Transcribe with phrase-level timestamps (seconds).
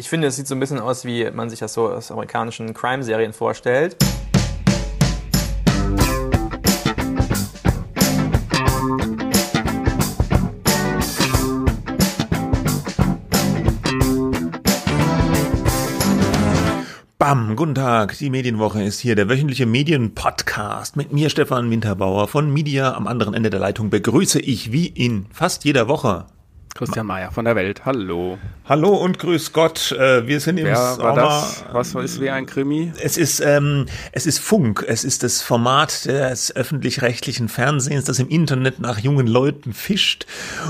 [0.00, 2.72] Ich finde, es sieht so ein bisschen aus, wie man sich das so aus amerikanischen
[2.72, 3.98] Crime-Serien vorstellt.
[17.18, 18.16] Bam, guten Tag.
[18.16, 22.94] Die Medienwoche ist hier der wöchentliche Medienpodcast mit mir, Stefan Winterbauer von Media.
[22.94, 26.24] Am anderen Ende der Leitung begrüße ich wie in fast jeder Woche
[26.74, 28.38] Christian Mayer von der Welt, hallo.
[28.66, 29.92] Hallo und grüß Gott.
[29.92, 31.04] Äh, wir sind im Wer Sommer.
[31.04, 31.64] War das?
[31.72, 32.92] Was ist wie ein Krimi?
[33.02, 34.84] Es ist, ähm, es ist Funk.
[34.86, 40.26] Es ist das Format des öffentlich-rechtlichen Fernsehens, das im Internet nach jungen Leuten fischt.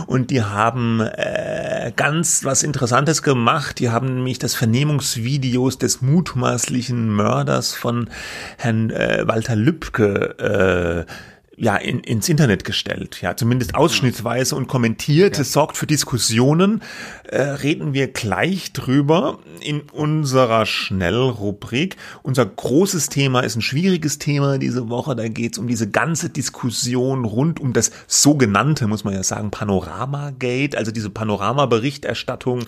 [0.06, 3.78] Und die haben äh, ganz was Interessantes gemacht.
[3.78, 8.09] Die haben nämlich das Vernehmungsvideos des mutmaßlichen Mörders von
[8.56, 11.12] Herrn äh, Walter Lübcke äh,
[11.60, 15.38] ja, in, ins Internet gestellt, ja, zumindest ausschnittsweise und kommentiert.
[15.38, 16.80] Es sorgt für Diskussionen.
[17.24, 21.96] Äh, reden wir gleich drüber in unserer Schnellrubrik.
[22.23, 25.15] Unser großes Thema ist ein schwieriges Thema diese Woche.
[25.15, 29.51] Da geht es um diese ganze Diskussion rund um das sogenannte, muss man ja sagen,
[29.51, 32.65] Panorama-Gate, also diese Panorama-Berichterstattung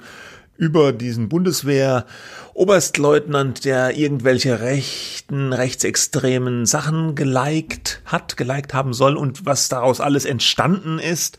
[0.56, 9.68] über diesen Bundeswehr-Oberstleutnant, der irgendwelche rechten, rechtsextremen Sachen geliked hat, geliked haben soll und was
[9.68, 11.38] daraus alles entstanden ist.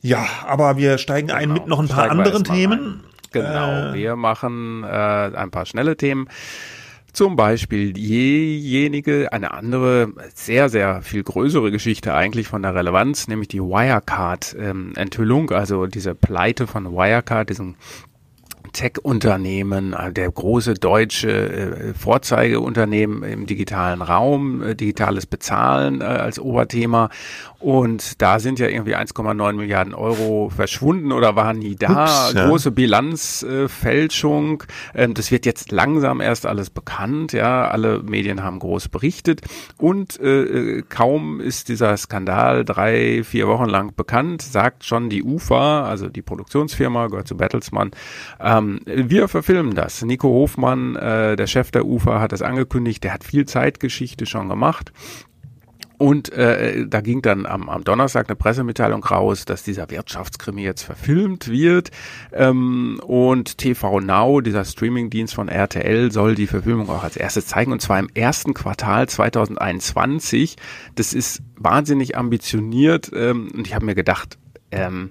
[0.00, 1.38] Ja, aber wir steigen genau.
[1.38, 3.04] ein mit noch ein paar steigen anderen Themen.
[3.30, 6.28] Genau, äh, wir machen äh, ein paar schnelle Themen.
[7.12, 13.48] Zum Beispiel diejenige, eine andere, sehr, sehr viel größere Geschichte eigentlich von der Relevanz, nämlich
[13.48, 17.76] die Wirecard-Enthüllung, ähm, also diese Pleite von Wirecard, diesen
[18.72, 27.10] Tech-Unternehmen, äh, der große deutsche äh, Vorzeigeunternehmen im digitalen Raum, äh, digitales Bezahlen als Oberthema.
[27.58, 32.02] Und da sind ja irgendwie 1,9 Milliarden Euro verschwunden oder waren nie da.
[32.04, 32.46] Ups, ja.
[32.46, 34.64] Große Bilanzfälschung.
[34.94, 37.32] Ähm, das wird jetzt langsam erst alles bekannt.
[37.32, 39.42] Ja, alle Medien haben groß berichtet.
[39.78, 45.84] Und äh, kaum ist dieser Skandal drei, vier Wochen lang bekannt, sagt schon die UFA,
[45.84, 47.92] also die Produktionsfirma, gehört zu Bertelsmann,
[48.40, 50.02] ähm, wir verfilmen das.
[50.02, 53.04] Nico Hofmann, äh, der Chef der UFA, hat das angekündigt.
[53.04, 54.92] Der hat viel Zeitgeschichte schon gemacht.
[56.02, 60.82] Und äh, da ging dann am, am Donnerstag eine Pressemitteilung raus, dass dieser Wirtschaftskrimi jetzt
[60.82, 61.92] verfilmt wird.
[62.32, 67.70] Ähm, und TV Now, dieser Streamingdienst von RTL, soll die Verfilmung auch als erstes zeigen.
[67.70, 70.56] Und zwar im ersten Quartal 2021.
[70.96, 73.12] Das ist wahnsinnig ambitioniert.
[73.14, 74.38] Ähm, und ich habe mir gedacht,
[74.72, 75.10] ähm,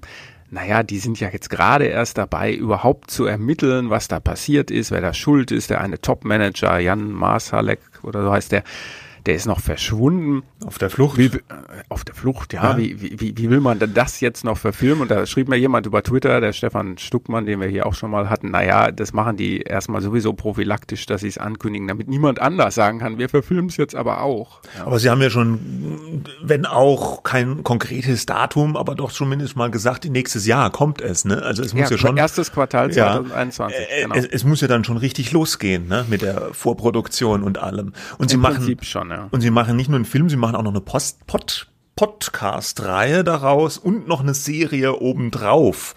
[0.51, 4.91] naja, die sind ja jetzt gerade erst dabei, überhaupt zu ermitteln, was da passiert ist,
[4.91, 5.69] wer da schuld ist.
[5.69, 8.63] Der eine Top-Manager, Jan Marsalek oder so heißt der,
[9.25, 10.43] der ist noch verschwunden.
[10.65, 11.17] Auf der Flucht?
[11.17, 11.39] Wie, äh,
[11.89, 12.71] auf der Flucht, ja.
[12.71, 12.77] ja.
[12.77, 15.01] Wie, wie, wie will man denn das jetzt noch verfilmen?
[15.01, 18.11] Und da schrieb mir jemand über Twitter, der Stefan Stuckmann, den wir hier auch schon
[18.11, 22.39] mal hatten, naja, das machen die erstmal sowieso prophylaktisch, dass sie es ankündigen, damit niemand
[22.39, 24.61] anders sagen kann, wir verfilmen es jetzt aber auch.
[24.77, 24.85] Ja.
[24.85, 30.05] Aber sie haben ja schon, wenn auch kein konkretes Datum, aber doch zumindest mal gesagt,
[30.05, 31.41] nächstes Jahr kommt es, ne?
[31.43, 32.17] Also es muss ja, ja schon.
[32.17, 33.77] Erstes Quartal 2021.
[33.77, 34.15] Ja, äh, genau.
[34.15, 36.05] es, es, muss ja dann schon richtig losgehen, ne?
[36.09, 37.93] Mit der Vorproduktion und allem.
[38.17, 38.55] Und sie Im machen.
[38.57, 39.27] Prinzip schon, ja.
[39.31, 43.23] Und sie machen nicht nur einen Film, sie machen auch noch eine Post, Pod, Podcast-Reihe
[43.23, 45.93] daraus und noch eine Serie obendrauf.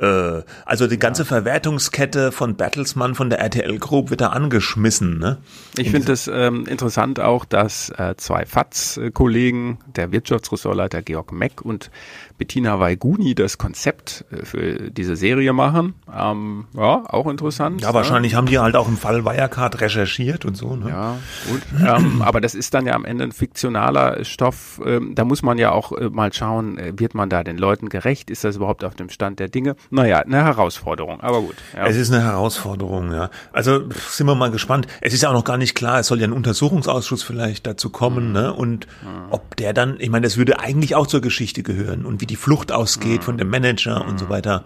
[0.00, 1.26] Äh, also die ganze ja.
[1.26, 5.18] Verwertungskette von Battlesman von der RTL Group wird da angeschmissen.
[5.18, 5.38] Ne?
[5.76, 11.90] Ich finde es ähm, interessant auch, dass äh, zwei FATS-Kollegen, der Wirtschaftsressortleiter Georg Meck und
[12.36, 15.94] Bettina Weiguni das Konzept äh, für diese Serie machen.
[16.12, 17.82] Ähm, ja, auch interessant.
[17.82, 18.38] Ja, wahrscheinlich ne?
[18.38, 20.74] haben die halt auch im Fall Wirecard recherchiert und so.
[20.74, 20.88] Ne?
[20.88, 21.16] Ja,
[21.48, 21.62] gut.
[21.80, 24.80] ähm, aber das ist dann ja am Ende ein fiktionaler Stoff.
[24.84, 27.88] Ähm, da muss man ja auch äh, mal schauen, äh, wird man da den Leuten
[27.88, 28.30] gerecht?
[28.30, 29.76] Ist das überhaupt auf dem Stand der Dinge?
[29.90, 31.56] Naja, eine Herausforderung, aber gut.
[31.74, 31.86] Ja.
[31.86, 33.30] Es ist eine Herausforderung, ja.
[33.52, 34.88] Also sind wir mal gespannt.
[35.00, 37.90] Es ist ja auch noch gar nicht klar, es soll ja ein Untersuchungsausschuss vielleicht dazu
[37.90, 38.32] kommen, mhm.
[38.32, 38.52] ne?
[38.52, 39.30] Und mhm.
[39.30, 42.04] ob der dann, ich meine, das würde eigentlich auch zur Geschichte gehören.
[42.04, 44.64] Und wie die Flucht ausgeht von dem Manager und so weiter.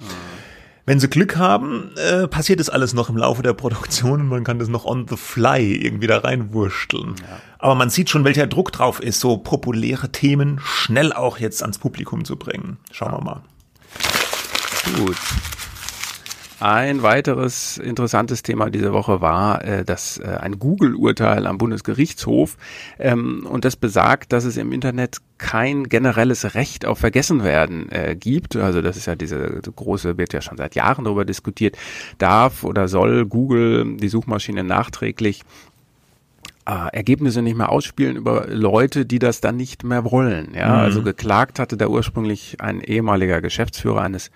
[0.86, 4.44] Wenn sie Glück haben, äh, passiert das alles noch im Laufe der Produktion und man
[4.44, 7.16] kann das noch on the fly irgendwie da reinwursteln.
[7.18, 7.40] Ja.
[7.58, 11.78] Aber man sieht schon, welcher Druck drauf ist, so populäre Themen schnell auch jetzt ans
[11.78, 12.76] Publikum zu bringen.
[12.92, 13.40] Schauen wir mal.
[14.96, 15.16] Gut.
[16.60, 22.56] Ein weiteres interessantes Thema diese Woche war äh, das, äh, ein Google-Urteil am Bundesgerichtshof.
[22.98, 28.56] Ähm, und das besagt, dass es im Internet kein generelles Recht auf Vergessenwerden äh, gibt.
[28.56, 31.76] Also das ist ja diese große, wird ja schon seit Jahren darüber diskutiert,
[32.18, 35.42] darf oder soll Google die Suchmaschine nachträglich
[36.66, 40.54] äh, Ergebnisse nicht mehr ausspielen über Leute, die das dann nicht mehr wollen.
[40.54, 40.80] Ja, mhm.
[40.80, 44.32] also geklagt hatte da ursprünglich ein ehemaliger Geschäftsführer eines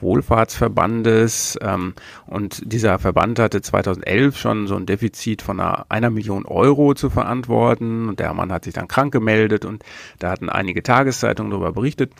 [0.00, 1.58] Wohlfahrtsverbandes.
[1.60, 1.94] Ähm,
[2.26, 7.10] und dieser Verband hatte 2011 schon so ein Defizit von einer, einer Million Euro zu
[7.10, 8.08] verantworten.
[8.08, 9.84] Und der Mann hat sich dann krank gemeldet und
[10.18, 12.12] da hatten einige Tageszeitungen darüber berichtet.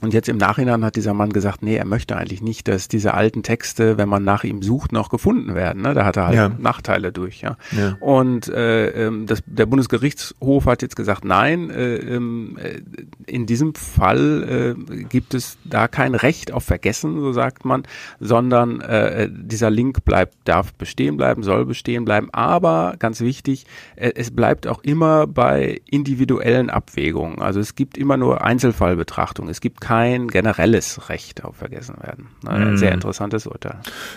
[0.00, 3.14] Und jetzt im Nachhinein hat dieser Mann gesagt, nee, er möchte eigentlich nicht, dass diese
[3.14, 5.82] alten Texte, wenn man nach ihm sucht, noch gefunden werden.
[5.82, 5.94] Ne?
[5.94, 6.48] Da hat er halt ja.
[6.48, 7.40] Nachteile durch.
[7.40, 7.56] Ja.
[7.72, 7.96] ja.
[8.00, 12.80] Und äh, ähm, das, der Bundesgerichtshof hat jetzt gesagt, nein, äh, ähm, äh,
[13.26, 17.84] in diesem Fall äh, gibt es da kein Recht auf Vergessen, so sagt man,
[18.20, 22.28] sondern äh, dieser Link bleibt, darf bestehen bleiben, soll bestehen bleiben.
[22.32, 23.66] Aber ganz wichtig,
[23.96, 27.40] äh, es bleibt auch immer bei individuellen Abwägungen.
[27.40, 29.48] Also es gibt immer nur Einzelfallbetrachtung.
[29.48, 32.26] Es gibt kein generelles Recht auf Vergessenwerden.
[32.44, 32.76] Ein mm.
[32.76, 33.76] sehr interessantes Urteil.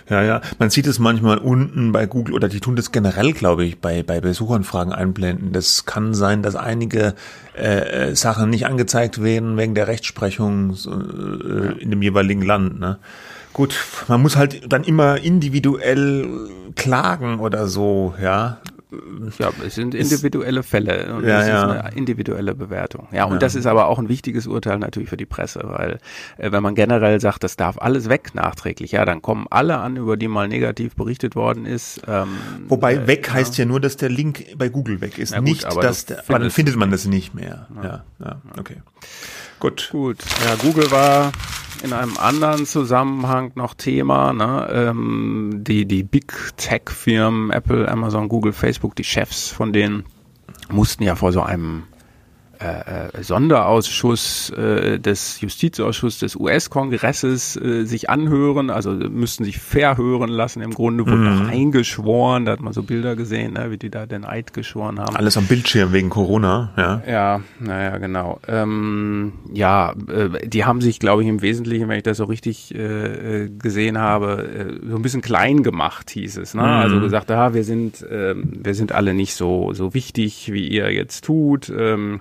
[0.10, 0.42] Ja, ja.
[0.57, 4.01] Man sieht es manchmal unten bei Google oder die tun das generell, glaube ich, bei,
[4.01, 5.54] bei Besucheranfragen einblenden.
[5.54, 7.13] Das kann sein, dass einige
[7.54, 12.80] äh, Sachen nicht angezeigt werden wegen der Rechtsprechung äh, in dem jeweiligen Land.
[12.80, 12.98] Ne?
[13.54, 13.75] Gut,
[14.07, 18.57] man muss halt dann immer individuell klagen oder so, ja
[19.38, 21.57] ja, es sind individuelle Fälle und ja, das ja.
[21.57, 23.07] ist eine individuelle Bewertung.
[23.12, 23.39] Ja, und ja.
[23.39, 26.00] das ist aber auch ein wichtiges Urteil natürlich für die Presse, weil
[26.38, 29.95] äh, wenn man generell sagt, das darf alles weg nachträglich, ja, dann kommen alle an,
[29.95, 32.01] über die mal negativ berichtet worden ist.
[32.07, 32.30] Ähm,
[32.68, 35.63] Wobei äh, weg heißt ja nur, dass der Link bei Google weg ist, gut, nicht,
[35.63, 37.68] dass der, aber dann findet man das nicht mehr.
[37.83, 38.77] Ja, ja, okay.
[39.59, 39.89] Gut.
[39.91, 40.17] Gut.
[40.45, 41.31] Ja, Google war
[41.83, 44.33] in einem anderen Zusammenhang noch Thema.
[44.33, 44.69] Ne?
[44.71, 50.06] Ähm, die, die Big Tech-Firmen, Apple, Amazon, Google, Facebook, die Chefs von denen
[50.69, 51.83] mussten ja vor so einem
[52.59, 60.29] äh, äh, Sonderausschuss äh, des Justizausschusses des US-Kongresses äh, sich anhören, also müssten sich verhören
[60.29, 60.61] lassen.
[60.61, 61.50] Im Grunde wurde mhm.
[61.50, 65.15] eingeschworen, da hat man so Bilder gesehen, ne, wie die da den Eid geschworen haben.
[65.15, 67.01] Alles am Bildschirm wegen Corona, ja.
[67.07, 68.39] Ja, naja, genau.
[68.47, 72.75] Ähm, ja, äh, die haben sich, glaube ich, im Wesentlichen, wenn ich das so richtig
[72.75, 76.53] äh, äh gesehen habe, äh, so ein bisschen klein gemacht, hieß es.
[76.53, 76.63] Ne?
[76.63, 76.67] Mhm.
[76.67, 80.91] Also gesagt, ah, wir sind, äh, wir sind alle nicht so so wichtig, wie ihr
[80.91, 81.71] jetzt tut.
[81.75, 82.19] Ähm,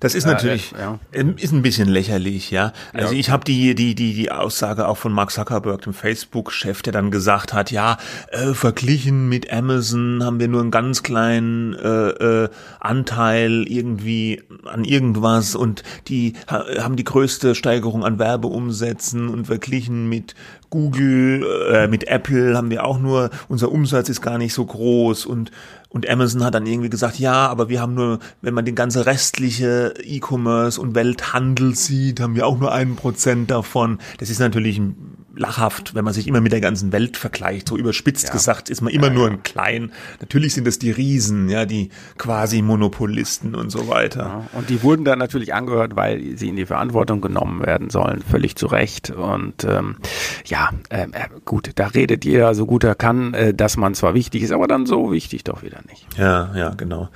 [0.00, 0.98] das ist natürlich ja.
[1.12, 2.72] Ähm, ist ein bisschen lächerlich, ja.
[2.92, 3.20] Also ja.
[3.20, 7.10] ich habe die die die die Aussage auch von Mark Zuckerberg, dem Facebook-Chef, der dann
[7.10, 7.96] gesagt hat, ja,
[8.30, 12.48] äh, verglichen mit Amazon haben wir nur einen ganz kleinen äh, äh,
[12.80, 20.08] Anteil irgendwie an irgendwas und die ha haben die größte Steigerung an Werbeumsätzen und verglichen
[20.08, 20.34] mit
[20.70, 25.26] Google, äh, mit Apple haben wir auch nur, unser Umsatz ist gar nicht so groß
[25.26, 25.50] und
[25.90, 29.06] und Amazon hat dann irgendwie gesagt, ja, aber wir haben nur, wenn man den ganze
[29.06, 33.98] restliche E-Commerce und Welthandel sieht, haben wir auch nur einen Prozent davon.
[34.18, 34.96] Das ist natürlich ein
[35.38, 37.68] lachhaft, wenn man sich immer mit der ganzen Welt vergleicht.
[37.68, 38.32] So überspitzt ja.
[38.32, 39.92] gesagt ist man immer ja, nur ein Klein.
[40.20, 44.48] Natürlich sind es die Riesen, ja, die quasi Monopolisten und so weiter.
[44.52, 48.56] und die wurden dann natürlich angehört, weil sie in die Verantwortung genommen werden sollen, völlig
[48.56, 49.10] zu Recht.
[49.10, 49.96] Und ähm,
[50.44, 54.14] ja, ähm, äh, gut, da redet jeder so gut er kann, äh, dass man zwar
[54.14, 56.06] wichtig ist, aber dann so wichtig doch wieder nicht.
[56.18, 57.08] Ja, ja, genau.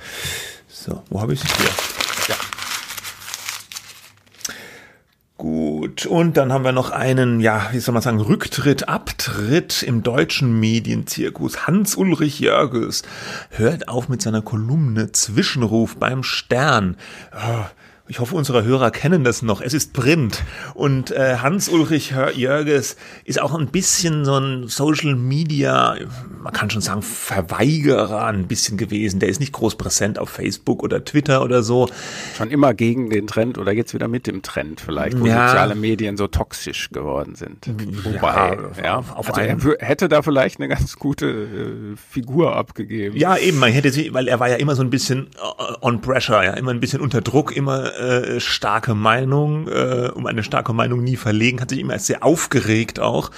[0.67, 1.69] So, wo habe ich es hier?
[2.29, 2.62] Ja.
[5.43, 10.01] Gut, und dann haben wir noch einen, ja, wie soll man sagen, Rücktritt, Abtritt im
[10.01, 11.67] deutschen Medienzirkus.
[11.67, 13.01] Hans-Ulrich Jörges
[13.49, 16.95] hört auf mit seiner Kolumne Zwischenruf beim Stern.
[17.33, 17.65] Oh,
[18.09, 19.61] ich hoffe, unsere Hörer kennen das noch.
[19.61, 20.43] Es ist Print.
[20.73, 25.95] Und äh, Hans-Ulrich Jörges ist auch ein bisschen so ein Social Media,
[26.41, 29.21] man kann schon sagen, Verweigerer ein bisschen gewesen.
[29.21, 31.87] Der ist nicht groß präsent auf Facebook oder Twitter oder so.
[32.35, 35.47] Schon immer gegen den Trend oder jetzt wieder mit dem Trend vielleicht, wo ja.
[35.47, 37.69] soziale Medien so toxisch geworden sind.
[38.03, 43.15] Wobei, ja, ja auf also er hätte da vielleicht eine ganz gute äh, Figur abgegeben.
[43.15, 46.01] Ja, eben, man hätte sie, weil er war ja immer so ein bisschen äh, on
[46.01, 50.73] pressure, ja, immer ein bisschen unter Druck, immer äh, starke Meinung, äh, um eine starke
[50.73, 53.31] Meinung nie verlegen, hat sich immer sehr aufgeregt auch.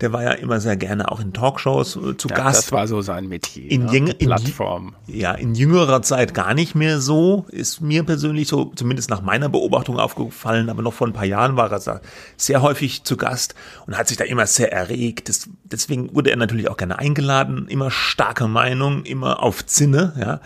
[0.00, 2.64] Der war ja immer sehr gerne auch in Talkshows äh, zu ja, Gast.
[2.64, 3.70] Das war so sein Metier.
[3.70, 4.14] In, ne?
[4.14, 4.94] Plattform.
[5.06, 9.22] In, ja, in jüngerer Zeit gar nicht mehr so, ist mir persönlich so, zumindest nach
[9.22, 12.00] meiner Beobachtung aufgefallen, aber noch vor ein paar Jahren war er
[12.36, 13.54] sehr häufig zu Gast
[13.86, 15.28] und hat sich da immer sehr erregt.
[15.28, 20.40] Das, deswegen wurde er natürlich auch gerne eingeladen, immer starke Meinung, immer auf Zinne, ja.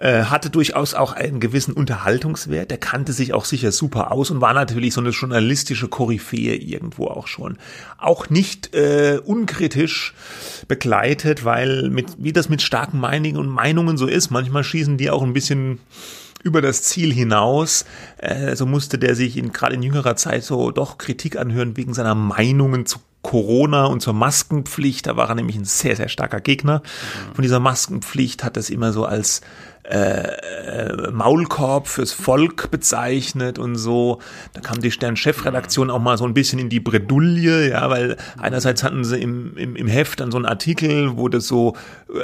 [0.00, 2.70] Äh, hatte durchaus auch einen gewissen Unterhaltungswert.
[2.70, 7.08] Der kannte sich auch sicher super aus und war natürlich so eine journalistische Koryphäe irgendwo
[7.08, 7.58] auch schon.
[7.98, 10.14] Auch nicht äh, unkritisch
[10.68, 15.10] begleitet, weil mit, wie das mit starken Meinungen und Meinungen so ist, manchmal schießen die
[15.10, 15.80] auch ein bisschen
[16.44, 17.84] über das Ziel hinaus.
[18.18, 21.92] Äh, so musste der sich in, gerade in jüngerer Zeit so doch Kritik anhören wegen
[21.92, 25.06] seiner Meinungen zu Corona und zur Maskenpflicht.
[25.06, 26.82] Da war er nämlich ein sehr, sehr starker Gegner
[27.34, 29.40] von dieser Maskenpflicht, hat das immer so als
[29.88, 34.18] äh, Maulkorb fürs Volk bezeichnet und so.
[34.52, 38.84] Da kam die Stern-Chefredaktion auch mal so ein bisschen in die Bredouille, ja, weil einerseits
[38.84, 41.74] hatten sie im, im, im Heft dann so einen Artikel, wo das so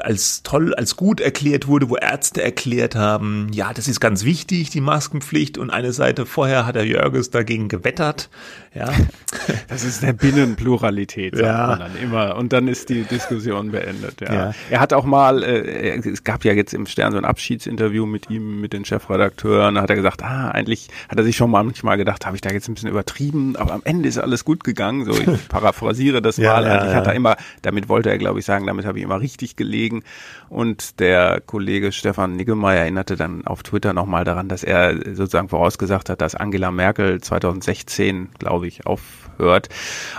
[0.03, 4.71] als toll, als gut erklärt wurde, wo Ärzte erklärt haben, ja, das ist ganz wichtig,
[4.71, 8.29] die Maskenpflicht und eine Seite vorher hat der Jörges dagegen gewettert,
[8.75, 8.91] ja.
[9.69, 11.67] Das ist der Binnenpluralität, sagt ja.
[11.67, 12.37] man dann immer.
[12.37, 14.33] Und dann ist die Diskussion beendet, ja.
[14.33, 14.55] ja.
[14.71, 18.31] Er hat auch mal, äh, es gab ja jetzt im Stern so ein Abschiedsinterview mit
[18.31, 21.97] ihm, mit den Chefredakteuren, da hat er gesagt, ah, eigentlich hat er sich schon manchmal
[21.97, 25.05] gedacht, habe ich da jetzt ein bisschen übertrieben, aber am Ende ist alles gut gegangen,
[25.05, 26.65] so ich paraphrasiere das ja, mal.
[26.65, 29.55] eigentlich hat er immer, damit wollte er, glaube ich, sagen, damit habe ich immer richtig
[29.55, 30.03] gelegen.
[30.49, 36.11] Und der Kollege Stefan Niggemeier erinnerte dann auf Twitter nochmal daran, dass er sozusagen vorausgesagt
[36.11, 38.87] hat, dass Angela Merkel 2016, glaube ich,
[39.35, 39.69] aufhört.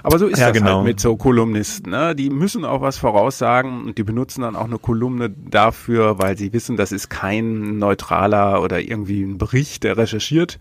[0.03, 0.77] Aber so ist ja, das genau.
[0.77, 1.91] halt mit so Kolumnisten.
[1.91, 2.15] Ne?
[2.15, 6.53] Die müssen auch was voraussagen und die benutzen dann auch eine Kolumne dafür, weil sie
[6.53, 10.59] wissen, das ist kein neutraler oder irgendwie ein Bericht, der recherchiert.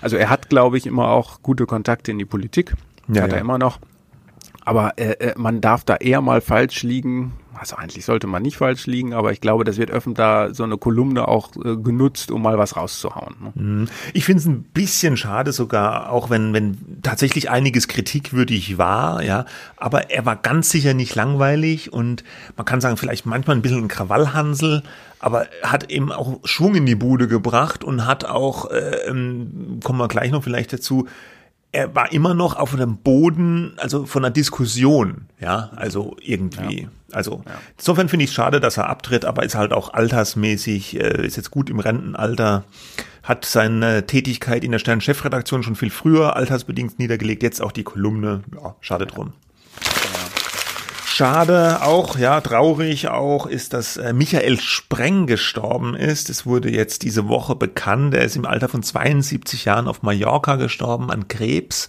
[0.00, 2.74] Also er hat, glaube ich, immer auch gute Kontakte in die Politik.
[3.08, 3.36] Ja, hat ja.
[3.36, 3.78] er immer noch.
[4.66, 7.32] Aber äh, äh, man darf da eher mal falsch liegen.
[7.54, 10.76] Also eigentlich sollte man nicht falsch liegen, aber ich glaube, das wird öfter so eine
[10.76, 13.36] Kolumne auch äh, genutzt, um mal was rauszuhauen.
[13.40, 13.52] Ne?
[13.54, 13.88] Mhm.
[14.12, 19.46] Ich finde es ein bisschen schade sogar, auch wenn, wenn tatsächlich einiges kritikwürdig war, ja,
[19.76, 22.24] aber er war ganz sicher nicht langweilig und
[22.56, 24.82] man kann sagen, vielleicht manchmal ein bisschen ein Krawallhansel,
[25.20, 30.00] aber hat eben auch Schwung in die Bude gebracht und hat auch, äh, ähm, kommen
[30.00, 31.06] wir gleich noch vielleicht dazu,
[31.72, 36.82] er war immer noch auf einem Boden, also von einer Diskussion, ja, also irgendwie.
[36.82, 36.88] Ja.
[37.12, 37.52] Also ja.
[37.76, 41.36] insofern finde ich es schade, dass er abtritt, aber ist halt auch altersmäßig, äh, ist
[41.36, 42.64] jetzt gut im Rentenalter,
[43.22, 48.42] hat seine Tätigkeit in der Stern-Chefredaktion schon viel früher altersbedingt niedergelegt, jetzt auch die Kolumne,
[48.54, 49.32] ja, schade drum.
[51.16, 56.28] Schade auch, ja, traurig auch, ist, dass äh, Michael Spreng gestorben ist.
[56.28, 58.12] Es wurde jetzt diese Woche bekannt.
[58.12, 61.88] Er ist im Alter von 72 Jahren auf Mallorca gestorben an Krebs.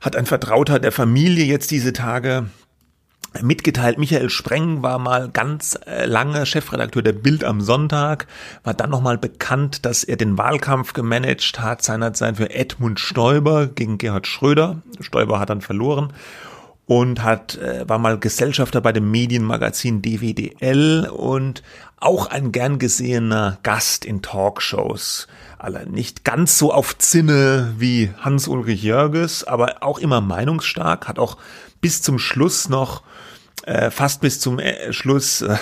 [0.00, 2.46] Hat ein Vertrauter der Familie jetzt diese Tage
[3.42, 3.98] mitgeteilt.
[3.98, 8.28] Michael Spreng war mal ganz äh, lange Chefredakteur der Bild am Sonntag,
[8.64, 13.98] war dann nochmal bekannt, dass er den Wahlkampf gemanagt hat, seinerzeit für Edmund Stoiber gegen
[13.98, 14.80] Gerhard Schröder.
[15.00, 16.14] Stoiber hat dann verloren
[16.88, 21.62] und hat äh, war mal Gesellschafter bei dem Medienmagazin DWDL und
[21.98, 25.28] auch ein gern gesehener Gast in Talkshows.
[25.58, 31.36] Alle nicht ganz so auf Zinne wie Hans-Ulrich Jörges, aber auch immer meinungsstark, hat auch
[31.82, 33.02] bis zum Schluss noch
[33.64, 35.58] äh, fast bis zum äh, Schluss äh,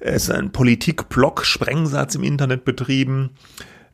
[0.00, 3.30] ist ein Politik-Blog-Sprengsatz im Internet betrieben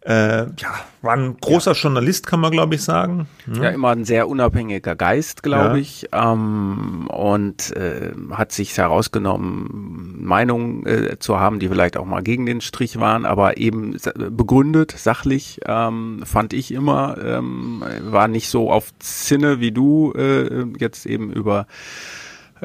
[0.04, 1.76] äh, ja, war ein großer ja.
[1.76, 3.28] Journalist, kann man glaube ich sagen.
[3.46, 3.64] Ja.
[3.64, 5.76] ja, immer ein sehr unabhängiger Geist, glaube ja.
[5.76, 12.22] ich, ähm, und äh, hat sich herausgenommen, Meinungen äh, zu haben, die vielleicht auch mal
[12.22, 13.96] gegen den Strich waren, aber eben
[14.30, 20.64] begründet, sachlich, ähm, fand ich immer, ähm, war nicht so auf Zinne wie du äh,
[20.78, 21.66] jetzt eben über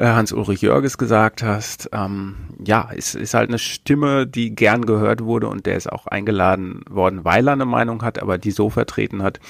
[0.06, 1.90] Hans-Ulrich Jörges gesagt hast.
[1.92, 6.06] Ähm, ja, es ist halt eine Stimme, die gern gehört wurde und der ist auch
[6.06, 9.40] eingeladen worden, weil er eine Meinung hat, aber die so vertreten hat,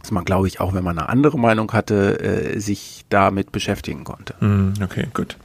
[0.00, 4.04] dass man, glaube ich, auch wenn man eine andere Meinung hatte, äh, sich damit beschäftigen
[4.04, 4.34] konnte.
[4.38, 5.36] Hm, okay, gut.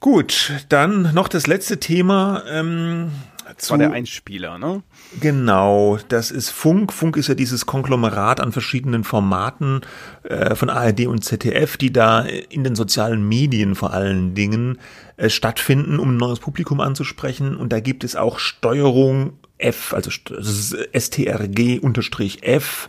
[0.00, 2.44] Gut, dann noch das letzte Thema.
[2.48, 3.10] Ähm,
[3.56, 4.82] zu, war der Einspieler, ne?
[5.20, 6.92] Genau, das ist Funk.
[6.92, 9.80] Funk ist ja dieses Konglomerat an verschiedenen Formaten
[10.24, 14.78] äh, von ARD und ZDF, die da in den sozialen Medien vor allen Dingen
[15.16, 17.56] äh, stattfinden, um ein neues Publikum anzusprechen.
[17.56, 21.30] Und da gibt es auch Steuerung F, also STRG-F,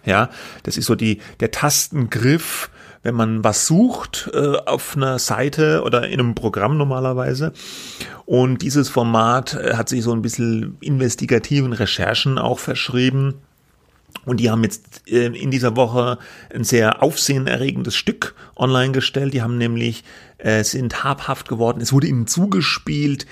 [0.06, 0.30] ja,
[0.64, 2.70] das ist so die, der Tastengriff
[3.04, 7.54] wenn man was sucht äh, auf einer Seite oder in einem Programm normalerweise.
[8.26, 13.36] Und dieses Format äh, hat sich so ein bisschen investigativen Recherchen auch verschrieben.
[14.26, 16.18] Und die haben jetzt äh, in dieser Woche
[16.54, 19.34] ein sehr aufsehenerregendes Stück online gestellt.
[19.34, 20.04] Die haben nämlich,
[20.38, 21.82] äh, sind habhaft geworden.
[21.82, 23.26] Es wurde ihnen zugespielt,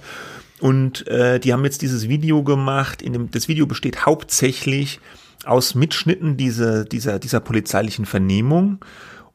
[0.60, 3.02] Und äh, die haben jetzt dieses Video gemacht.
[3.02, 5.00] In dem, das Video besteht hauptsächlich
[5.44, 8.78] aus Mitschnitten dieser, dieser, dieser polizeilichen Vernehmung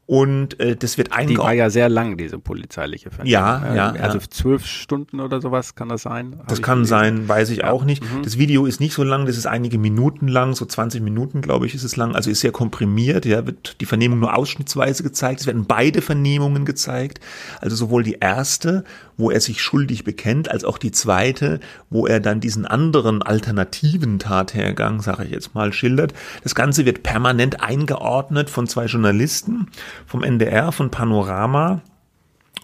[0.10, 1.38] und äh, das wird eingeordnet.
[1.38, 3.32] Die war ja sehr lang, diese polizeiliche Vernehmung.
[3.32, 3.92] Ja, ja.
[3.92, 6.42] Also zwölf Stunden oder sowas kann das sein?
[6.48, 7.70] Das kann sein, weiß ich ja.
[7.70, 8.02] auch nicht.
[8.02, 8.24] Mhm.
[8.24, 11.68] Das Video ist nicht so lang, das ist einige Minuten lang, so 20 Minuten, glaube
[11.68, 12.16] ich, ist es lang.
[12.16, 15.42] Also ist sehr komprimiert, ja, wird die Vernehmung nur ausschnittsweise gezeigt.
[15.42, 17.20] Es werden beide Vernehmungen gezeigt.
[17.62, 18.86] Also sowohl die erste,
[19.20, 21.60] wo er sich schuldig bekennt, als auch die zweite,
[21.90, 26.14] wo er dann diesen anderen alternativen Tathergang, sage ich jetzt mal, schildert.
[26.42, 29.68] Das Ganze wird permanent eingeordnet von zwei Journalisten
[30.08, 31.82] vom NDR, von Panorama.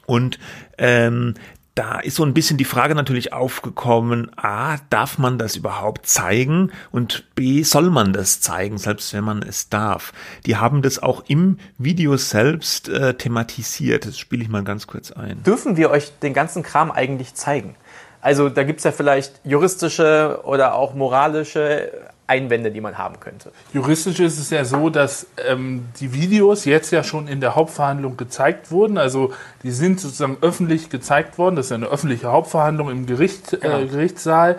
[0.05, 0.39] Und
[0.77, 1.33] ähm,
[1.75, 6.71] da ist so ein bisschen die Frage natürlich aufgekommen, a, darf man das überhaupt zeigen
[6.91, 10.13] und b, soll man das zeigen, selbst wenn man es darf.
[10.45, 14.05] Die haben das auch im Video selbst äh, thematisiert.
[14.05, 15.43] Das spiele ich mal ganz kurz ein.
[15.43, 17.75] Dürfen wir euch den ganzen Kram eigentlich zeigen?
[18.21, 21.91] Also da gibt es ja vielleicht juristische oder auch moralische
[22.27, 23.51] Einwände, die man haben könnte.
[23.73, 28.17] Juristisch ist es ja so, dass ähm, die Videos jetzt ja schon in der Hauptverhandlung
[28.17, 28.97] gezeigt wurden.
[28.97, 31.55] Also die sind sozusagen öffentlich gezeigt worden.
[31.55, 33.85] Das ist ja eine öffentliche Hauptverhandlung im Gericht, äh, genau.
[33.85, 34.57] Gerichtssaal.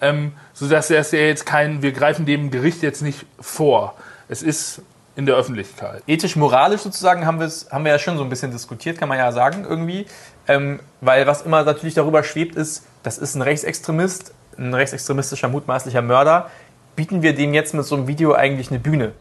[0.00, 3.94] Ähm, sodass er ja jetzt kein, wir greifen dem Gericht jetzt nicht vor.
[4.28, 4.82] Es ist
[5.16, 6.04] in der Öffentlichkeit.
[6.06, 9.66] Ethisch-moralisch sozusagen haben, haben wir ja schon so ein bisschen diskutiert, kann man ja sagen
[9.68, 10.06] irgendwie.
[10.46, 16.02] Ähm, weil was immer natürlich darüber schwebt, ist, das ist ein Rechtsextremist, ein rechtsextremistischer mutmaßlicher
[16.02, 16.50] Mörder
[16.98, 19.12] bieten wir denen jetzt mit so einem Video eigentlich eine Bühne?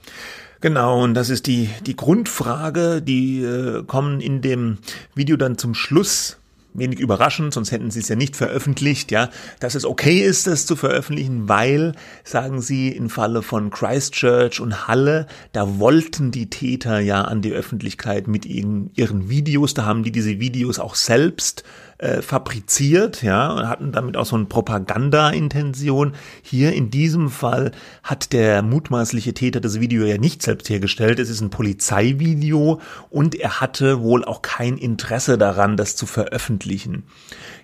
[0.61, 4.79] Genau, und das ist die, die Grundfrage, die äh, kommen in dem
[5.13, 6.37] Video dann zum Schluss.
[6.73, 9.29] Wenig überraschend, sonst hätten sie es ja nicht veröffentlicht, ja,
[9.59, 11.93] dass es okay ist, das zu veröffentlichen, weil,
[12.23, 17.51] sagen sie, im Falle von Christchurch und Halle, da wollten die Täter ja an die
[17.51, 21.63] Öffentlichkeit mit ihren, ihren Videos, da haben die diese Videos auch selbst
[21.99, 26.13] äh, fabriziert, ja, und hatten damit auch so eine Propaganda-Intention.
[26.43, 27.71] Hier in diesem Fall
[28.03, 31.19] hat der mutmaßliche Täter das Video ja nicht selbst hergestellt.
[31.19, 37.03] Es ist ein Polizeivideo und er hatte wohl auch kein Interesse daran, das zu veröffentlichen.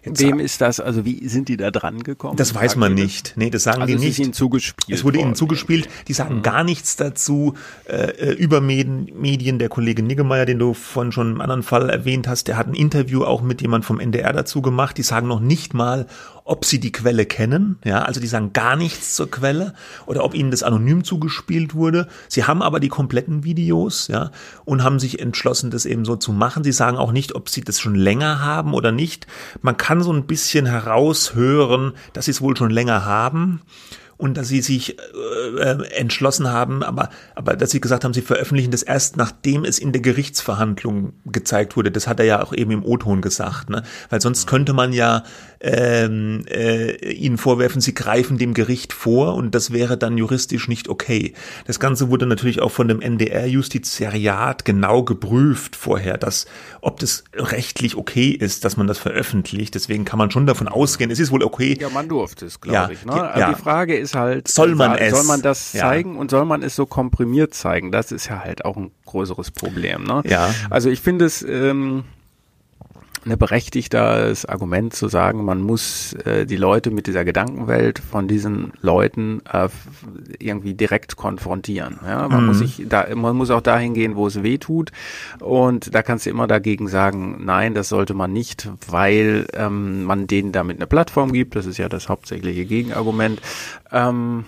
[0.06, 0.80] Wem ist das?
[0.80, 2.36] Also wie sind die da dran gekommen?
[2.36, 3.34] Das weiß man nicht.
[3.36, 4.20] Nee, das sagen also die nicht.
[4.20, 4.98] Es ihnen zugespielt.
[4.98, 5.88] Es wurde ihnen zugespielt.
[6.08, 6.42] Die sagen mhm.
[6.42, 7.54] gar nichts dazu.
[7.86, 12.28] Äh, äh, über Medien, der Kollege Niggemeier, den du von schon im anderen Fall erwähnt
[12.28, 14.98] hast, der hat ein Interview auch mit jemand vom NDR dazu gemacht.
[14.98, 16.08] Die sagen noch nicht mal,
[16.46, 19.74] ob sie die Quelle kennen, ja, also die sagen gar nichts zur Quelle
[20.06, 22.08] oder ob ihnen das anonym zugespielt wurde.
[22.28, 24.32] Sie haben aber die kompletten Videos, ja,
[24.66, 26.64] und haben sich entschlossen, das eben so zu machen.
[26.64, 29.26] Sie sagen auch nicht, ob sie das schon länger haben oder nicht.
[29.62, 33.62] Man kann so ein bisschen heraushören, dass sie es wohl schon länger haben
[34.18, 38.22] und dass sie sich äh, äh, entschlossen haben, aber, aber dass sie gesagt haben, sie
[38.22, 41.92] veröffentlichen das erst, nachdem es in der Gerichtsverhandlung gezeigt wurde.
[41.92, 43.84] Das hat er ja auch eben im O-Ton gesagt, ne?
[44.10, 45.24] Weil sonst könnte man ja
[45.64, 50.90] ähm, äh, ihnen vorwerfen, sie greifen dem Gericht vor und das wäre dann juristisch nicht
[50.90, 51.34] okay.
[51.66, 56.46] Das Ganze wurde natürlich auch von dem NDR-Justiziariat genau geprüft vorher, dass
[56.82, 59.74] ob das rechtlich okay ist, dass man das veröffentlicht.
[59.74, 61.78] Deswegen kann man schon davon ausgehen, es ist wohl okay.
[61.80, 63.06] Ja, man durfte es, glaube ja, ich.
[63.06, 63.14] Ne?
[63.14, 63.54] Die, ja.
[63.54, 65.12] die Frage ist halt, soll man es?
[65.12, 66.20] Soll man das zeigen ja.
[66.20, 67.92] und soll man es so komprimiert zeigen?
[67.92, 70.04] Das ist ja halt auch ein größeres Problem.
[70.04, 70.22] Ne?
[70.26, 70.54] Ja.
[70.70, 72.04] Also ich finde es ähm,
[73.26, 78.74] eine berechtigtes Argument zu sagen, man muss äh, die Leute mit dieser Gedankenwelt von diesen
[78.82, 79.70] Leuten äh,
[80.40, 82.00] irgendwie direkt konfrontieren.
[82.06, 82.28] Ja?
[82.28, 82.48] Man mhm.
[82.48, 84.92] muss sich da, man muss auch dahin gehen, wo es weh tut.
[85.40, 90.28] Und da kannst du immer dagegen sagen, nein, das sollte man nicht, weil ähm, man
[90.28, 91.56] denen damit eine Plattform gibt.
[91.56, 93.42] Das ist ja das hauptsächliche Gegenargument.
[93.92, 94.46] Ähm,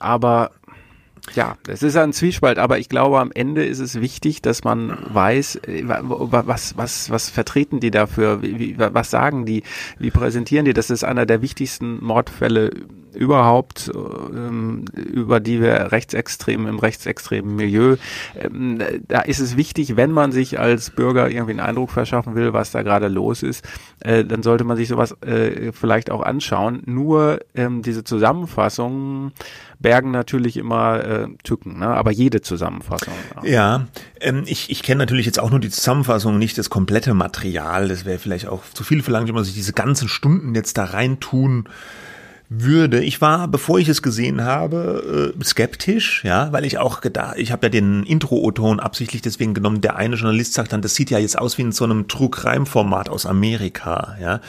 [0.00, 0.50] aber
[1.34, 4.98] ja, es ist ein Zwiespalt, aber ich glaube, am Ende ist es wichtig, dass man
[5.14, 9.62] weiß, äh, was, was, was vertreten die dafür, wie, was sagen die,
[9.98, 10.72] wie präsentieren die.
[10.72, 12.70] Das ist einer der wichtigsten Mordfälle
[13.14, 17.96] überhaupt, ähm, über die wir rechtsextrem im rechtsextremen Milieu,
[18.38, 22.52] ähm, da ist es wichtig, wenn man sich als Bürger irgendwie einen Eindruck verschaffen will,
[22.52, 23.64] was da gerade los ist,
[24.00, 26.82] äh, dann sollte man sich sowas äh, vielleicht auch anschauen.
[26.86, 29.32] Nur ähm, diese Zusammenfassungen
[29.78, 31.88] bergen natürlich immer äh, Tücken, ne?
[31.88, 33.12] aber jede Zusammenfassung.
[33.42, 33.86] Ja, ja
[34.20, 37.88] ähm, ich, ich kenne natürlich jetzt auch nur die Zusammenfassung, nicht das komplette Material.
[37.88, 40.84] Das wäre vielleicht auch zu viel verlangt, wenn man sich diese ganzen Stunden jetzt da
[40.84, 41.68] reintun
[42.60, 43.02] würde.
[43.02, 47.52] Ich war, bevor ich es gesehen habe, äh, skeptisch, ja, weil ich auch gedacht, ich
[47.52, 49.80] habe ja den Intro-O-Ton absichtlich deswegen genommen.
[49.80, 53.08] Der eine Journalist sagt dann, das sieht ja jetzt aus wie in so einem True-Crime-Format
[53.08, 54.40] aus Amerika, ja.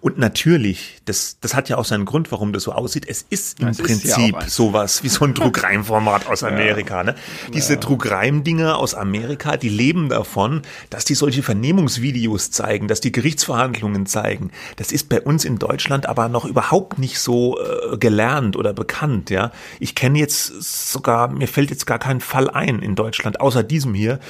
[0.00, 3.06] Und natürlich, das, das hat ja auch seinen Grund, warum das so aussieht.
[3.06, 7.14] Es ist im das Prinzip ist ja sowas wie so ein True-Crime-Format aus Amerika, ne?
[7.52, 7.80] Diese ja.
[7.80, 14.50] True-Crime-Dinger aus Amerika, die leben davon, dass die solche Vernehmungsvideos zeigen, dass die Gerichtsverhandlungen zeigen.
[14.76, 19.30] Das ist bei uns in Deutschland aber noch überhaupt nicht so äh, gelernt oder bekannt,
[19.30, 19.52] ja.
[19.78, 23.94] Ich kenne jetzt sogar, mir fällt jetzt gar kein Fall ein in Deutschland, außer diesem
[23.94, 24.20] hier,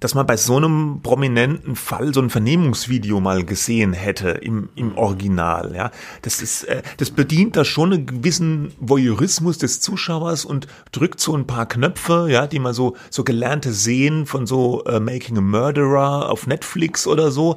[0.00, 4.96] dass man bei so einem prominenten Fall so ein Vernehmungsvideo mal gesehen hätte im, im
[4.96, 5.72] Original.
[5.74, 5.90] Ja,
[6.22, 11.36] das ist, äh, das bedient da schon einen gewissen Voyeurismus des Zuschauers und drückt so
[11.36, 15.42] ein paar Knöpfe, ja, die man so so gelernte sehen von so äh, Making a
[15.42, 17.56] Murderer auf Netflix oder so.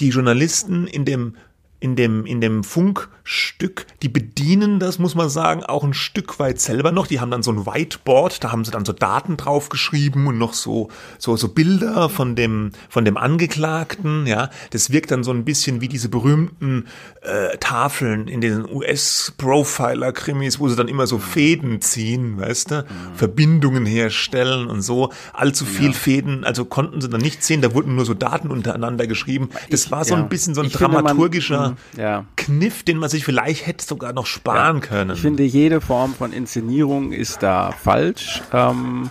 [0.00, 1.36] Die Journalisten in dem
[1.82, 6.60] in dem, in dem Funkstück, die bedienen das, muss man sagen, auch ein Stück weit
[6.60, 7.08] selber noch.
[7.08, 10.54] Die haben dann so ein Whiteboard, da haben sie dann so Daten draufgeschrieben und noch
[10.54, 14.50] so, so, so Bilder von dem, von dem Angeklagten, ja.
[14.70, 16.86] Das wirkt dann so ein bisschen wie diese berühmten
[17.22, 23.16] äh, Tafeln in den US-Profiler-Krimis, wo sie dann immer so Fäden ziehen, weißt du, mhm.
[23.16, 25.10] Verbindungen herstellen und so.
[25.32, 25.92] Allzu viel ja.
[25.92, 29.48] Fäden, also konnten sie dann nicht sehen, da wurden nur so Daten untereinander geschrieben.
[29.70, 30.22] Das ich, war so ja.
[30.22, 32.24] ein bisschen so ein ich dramaturgischer ja.
[32.36, 34.86] Kniff, den man sich vielleicht hätte sogar noch sparen ja.
[34.86, 35.10] können.
[35.12, 38.42] Ich finde, jede Form von Inszenierung ist da falsch.
[38.52, 39.10] Ähm,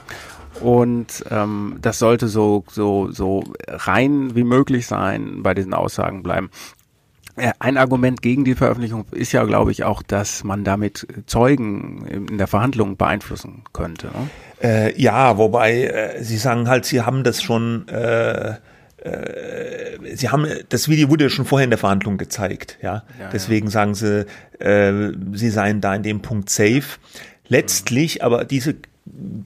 [0.59, 6.49] und ähm, das sollte so, so, so rein wie möglich sein, bei diesen Aussagen bleiben.
[7.59, 12.37] Ein Argument gegen die Veröffentlichung ist ja, glaube ich, auch, dass man damit Zeugen in
[12.37, 14.07] der Verhandlung beeinflussen könnte.
[14.07, 14.29] Ne?
[14.61, 18.55] Äh, ja, wobei äh, Sie sagen halt, Sie haben das schon äh,
[19.01, 23.03] äh, sie haben das Video wurde ja schon vorher in der Verhandlung gezeigt, ja.
[23.19, 23.71] ja Deswegen ja.
[23.71, 24.25] sagen sie,
[24.59, 26.99] äh, sie seien da in dem Punkt safe.
[27.47, 28.21] Letztlich, mhm.
[28.21, 28.75] aber diese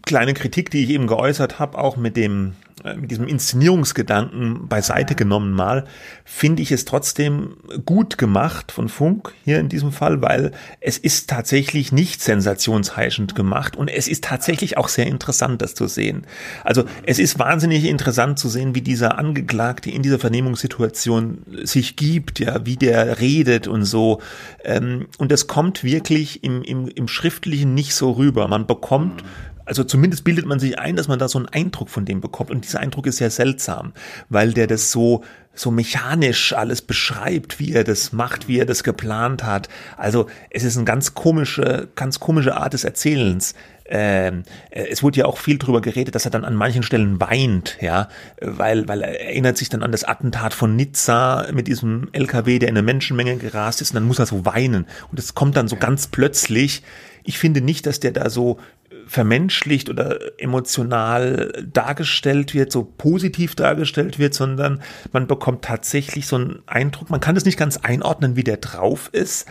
[0.06, 5.54] kleine Kritik, die ich eben geäußert habe, auch mit dem mit diesem Inszenierungsgedanken beiseite genommen
[5.54, 5.86] mal,
[6.24, 11.30] finde ich es trotzdem gut gemacht von Funk hier in diesem Fall, weil es ist
[11.30, 16.28] tatsächlich nicht sensationsheischend gemacht und es ist tatsächlich auch sehr interessant, das zu sehen.
[16.64, 22.40] Also es ist wahnsinnig interessant zu sehen, wie dieser Angeklagte in dieser Vernehmungssituation sich gibt,
[22.40, 24.22] ja, wie der redet und so.
[24.64, 28.48] Ähm, und es kommt wirklich im, im, im Schriftlichen nicht so rüber.
[28.48, 29.24] Man bekommt
[29.66, 32.52] also zumindest bildet man sich ein, dass man da so einen Eindruck von dem bekommt.
[32.52, 33.94] Und dieser Eindruck ist sehr seltsam,
[34.30, 35.24] weil der das so,
[35.54, 39.70] so mechanisch alles beschreibt, wie er das macht, wie er das geplant hat.
[39.98, 43.56] Also es ist eine ganz komische, ganz komische Art des Erzählens.
[43.88, 47.20] Ähm, äh, es wurde ja auch viel drüber geredet, dass er dann an manchen Stellen
[47.20, 48.10] weint, ja,
[48.42, 52.70] weil, weil er erinnert sich dann an das Attentat von Nizza mit diesem LKW, der
[52.70, 54.88] in eine Menschenmenge gerast ist, und dann muss er so weinen.
[55.12, 56.82] Und es kommt dann so ganz plötzlich.
[57.24, 58.60] Ich finde nicht, dass der da so
[59.08, 66.64] vermenschlicht oder emotional dargestellt wird, so positiv dargestellt wird, sondern man bekommt tatsächlich so einen
[66.66, 69.48] Eindruck, man kann es nicht ganz einordnen, wie der drauf ist,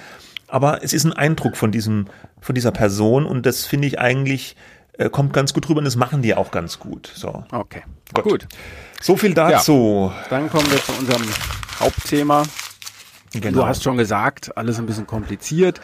[0.49, 2.07] aber es ist ein Eindruck von diesem,
[2.41, 4.57] von dieser Person und das finde ich eigentlich,
[4.99, 7.11] äh, kommt ganz gut rüber und das machen die auch ganz gut.
[7.15, 7.45] So.
[7.51, 7.83] Okay.
[8.13, 8.25] Gut.
[8.25, 8.47] gut.
[9.01, 10.13] So viel dazu.
[10.15, 11.23] Ja, dann kommen wir zu unserem
[11.81, 12.45] Hauptthema.
[13.33, 13.63] Genau.
[13.63, 15.81] Du hast schon gesagt, alles ein bisschen kompliziert.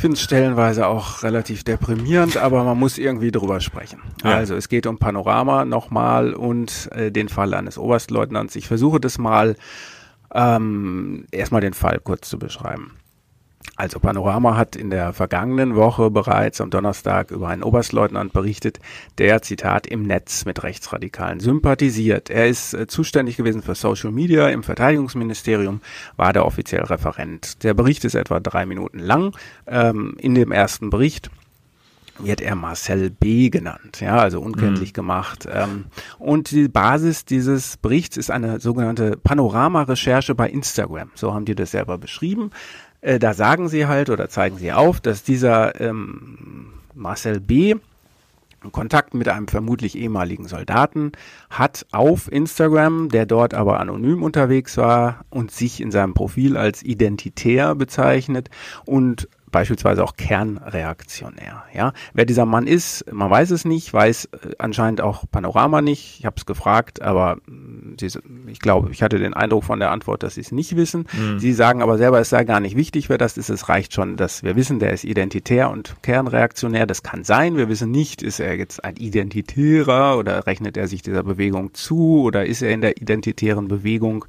[0.00, 4.00] Ich finde es stellenweise auch relativ deprimierend, aber man muss irgendwie drüber sprechen.
[4.24, 4.30] Ja.
[4.30, 8.56] Also es geht um Panorama nochmal und äh, den Fall eines Oberstleutnants.
[8.56, 9.56] Ich versuche das mal
[10.34, 12.92] ähm, erstmal den Fall kurz zu beschreiben.
[13.80, 18.78] Also Panorama hat in der vergangenen Woche bereits am Donnerstag über einen Oberstleutnant berichtet,
[19.16, 22.28] der, Zitat, im Netz mit Rechtsradikalen sympathisiert.
[22.28, 25.80] Er ist äh, zuständig gewesen für Social Media im Verteidigungsministerium,
[26.18, 27.64] war der offiziell Referent.
[27.64, 29.34] Der Bericht ist etwa drei Minuten lang.
[29.66, 31.30] Ähm, in dem ersten Bericht
[32.18, 33.48] wird er Marcel B.
[33.48, 34.94] genannt, ja, also unkenntlich mhm.
[34.94, 35.48] gemacht.
[35.50, 35.86] Ähm,
[36.18, 41.10] und die Basis dieses Berichts ist eine sogenannte Panorama-Recherche bei Instagram.
[41.14, 42.50] So haben die das selber beschrieben.
[43.00, 47.76] Äh, da sagen sie halt oder zeigen sie auf, dass dieser ähm, Marcel B.
[48.72, 51.12] Kontakt mit einem vermutlich ehemaligen Soldaten
[51.48, 56.82] hat auf Instagram, der dort aber anonym unterwegs war und sich in seinem Profil als
[56.82, 58.50] identitär bezeichnet
[58.84, 61.64] und beispielsweise auch kernreaktionär.
[61.74, 66.18] Ja, wer dieser Mann ist, man weiß es nicht, weiß äh, anscheinend auch Panorama nicht.
[66.20, 68.08] Ich habe es gefragt, aber mm, sie,
[68.46, 71.06] ich glaube, ich hatte den Eindruck von der Antwort, dass sie es nicht wissen.
[71.12, 71.38] Mhm.
[71.38, 73.48] Sie sagen aber selber, es sei gar nicht wichtig, wer das ist.
[73.48, 76.86] Es reicht schon, dass wir wissen, der ist identitär und kernreaktionär.
[76.86, 77.56] Das kann sein.
[77.56, 82.22] Wir wissen nicht, ist er jetzt ein Identitärer oder rechnet er sich dieser Bewegung zu
[82.22, 84.24] oder ist er in der identitären Bewegung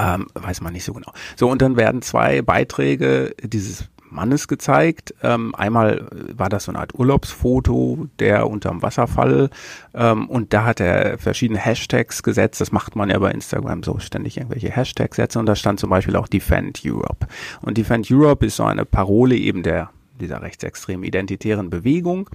[0.00, 1.12] ähm, weiß man nicht so genau.
[1.36, 5.14] So, und dann werden zwei Beiträge dieses Mannes gezeigt.
[5.22, 9.50] Ähm, einmal war das so eine Art Urlaubsfoto, der unterm Wasserfall
[9.94, 12.60] ähm, und da hat er verschiedene Hashtags gesetzt.
[12.60, 15.90] Das macht man ja bei Instagram so ständig irgendwelche Hashtags setzen und da stand zum
[15.90, 17.26] Beispiel auch Defend Europe.
[17.62, 22.28] Und Defend Europe ist so eine Parole eben der dieser rechtsextremen identitären Bewegung.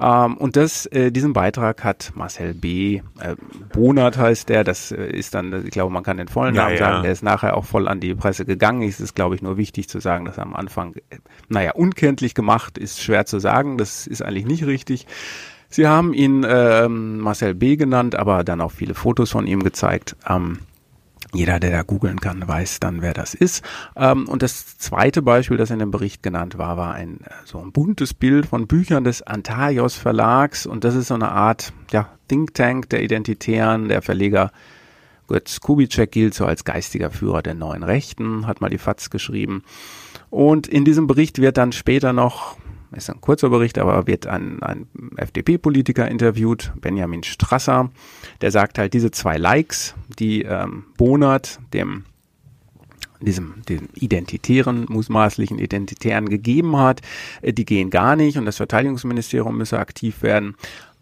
[0.00, 3.02] Ähm, und das, äh, diesen Beitrag hat Marcel B.
[3.20, 3.36] Äh,
[3.72, 6.78] Bonat heißt der, das äh, ist dann, ich glaube, man kann den vollen Namen ja,
[6.78, 8.82] sagen, der ist nachher auch voll an die Presse gegangen.
[8.82, 12.34] Es ist, glaube ich, nur wichtig zu sagen, dass er am Anfang, äh, naja, unkenntlich
[12.34, 15.06] gemacht ist schwer zu sagen, das ist eigentlich nicht richtig.
[15.68, 17.76] Sie haben ihn äh, Marcel B.
[17.76, 20.16] genannt, aber dann auch viele Fotos von ihm gezeigt.
[20.28, 20.58] Ähm,
[21.34, 23.64] jeder, der da googeln kann, weiß dann, wer das ist.
[23.96, 27.58] Ähm, und das zweite Beispiel, das in dem Bericht genannt war, war ein äh, so
[27.58, 30.66] ein buntes Bild von Büchern des Antaios Verlags.
[30.66, 33.88] Und das ist so eine Art ja, Think Tank der Identitären.
[33.88, 34.52] Der Verleger
[35.26, 39.62] Götz Kubitschek gilt so als geistiger Führer der neuen Rechten, hat mal die FAZ geschrieben.
[40.28, 42.56] Und in diesem Bericht wird dann später noch
[42.96, 47.90] ist ein kurzer Bericht, aber wird ein, ein FDP-Politiker interviewt, Benjamin Strasser,
[48.40, 52.04] der sagt halt, diese zwei Likes, die ähm, Bonert dem
[53.20, 57.00] diesem dem identitären, mutmaßlichen Identitären gegeben hat,
[57.40, 60.56] äh, die gehen gar nicht und das Verteidigungsministerium müsse aktiv werden.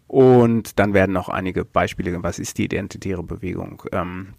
[0.07, 4.33] Und dann werden noch einige Beispiele, was ist die identitäre Bewegung, ähm,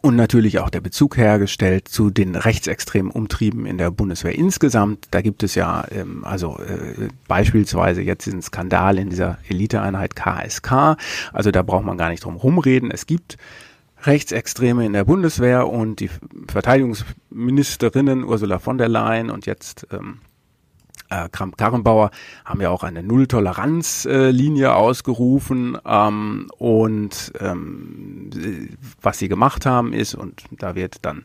[0.00, 5.08] und natürlich auch der Bezug hergestellt zu den rechtsextremen Umtrieben in der Bundeswehr insgesamt.
[5.10, 10.96] Da gibt es ja ähm, also äh, beispielsweise jetzt diesen Skandal in dieser Eliteeinheit KSK.
[11.32, 12.90] Also da braucht man gar nicht drum rumreden.
[12.90, 13.38] Es gibt
[14.02, 16.10] Rechtsextreme in der Bundeswehr und die
[16.46, 20.18] Verteidigungsministerinnen Ursula von der Leyen und jetzt ähm,
[21.10, 22.10] äh, Kramp-Karrenbauer
[22.44, 28.30] haben ja auch eine Null-Toleranz-Linie äh, ausgerufen ähm, und ähm,
[29.00, 31.24] was sie gemacht haben ist, und da wird dann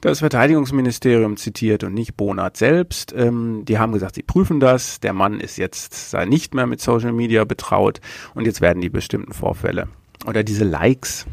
[0.00, 3.12] das Verteidigungsministerium zitiert und nicht Bonat selbst.
[3.16, 5.00] Ähm, die haben gesagt, sie prüfen das.
[5.00, 8.00] Der Mann ist jetzt sei nicht mehr mit Social Media betraut
[8.34, 9.88] und jetzt werden die bestimmten Vorfälle
[10.26, 11.26] oder diese Likes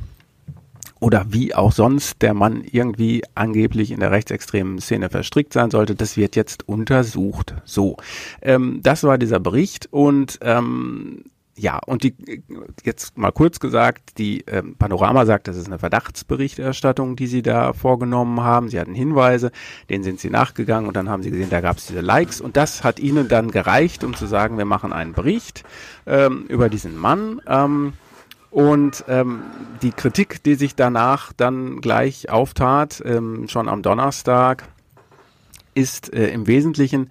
[1.00, 5.96] oder wie auch sonst der Mann irgendwie angeblich in der rechtsextremen Szene verstrickt sein sollte,
[5.96, 7.56] das wird jetzt untersucht.
[7.66, 7.98] So,
[8.42, 11.26] ähm, das war dieser Bericht und ähm,
[11.58, 12.44] ja, und die,
[12.84, 17.72] jetzt mal kurz gesagt, die ähm, Panorama sagt, das ist eine Verdachtsberichterstattung, die sie da
[17.72, 18.68] vorgenommen haben.
[18.68, 19.52] Sie hatten Hinweise,
[19.90, 22.58] denen sind sie nachgegangen und dann haben sie gesehen, da gab es diese Likes und
[22.58, 25.64] das hat ihnen dann gereicht, um zu sagen, wir machen einen Bericht
[26.06, 27.42] ähm, über diesen Mann.
[27.48, 27.94] Ähm,
[28.56, 29.42] und ähm,
[29.82, 34.64] die Kritik, die sich danach dann gleich auftat, ähm, schon am Donnerstag,
[35.74, 37.10] ist äh, im Wesentlichen,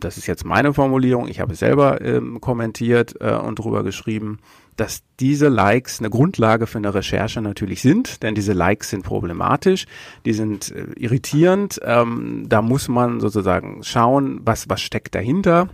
[0.00, 4.40] das ist jetzt meine Formulierung, ich habe selber ähm, kommentiert äh, und drüber geschrieben,
[4.74, 9.86] dass diese Likes eine Grundlage für eine Recherche natürlich sind, denn diese Likes sind problematisch,
[10.24, 15.68] die sind äh, irritierend, ähm, da muss man sozusagen schauen, was, was steckt dahinter.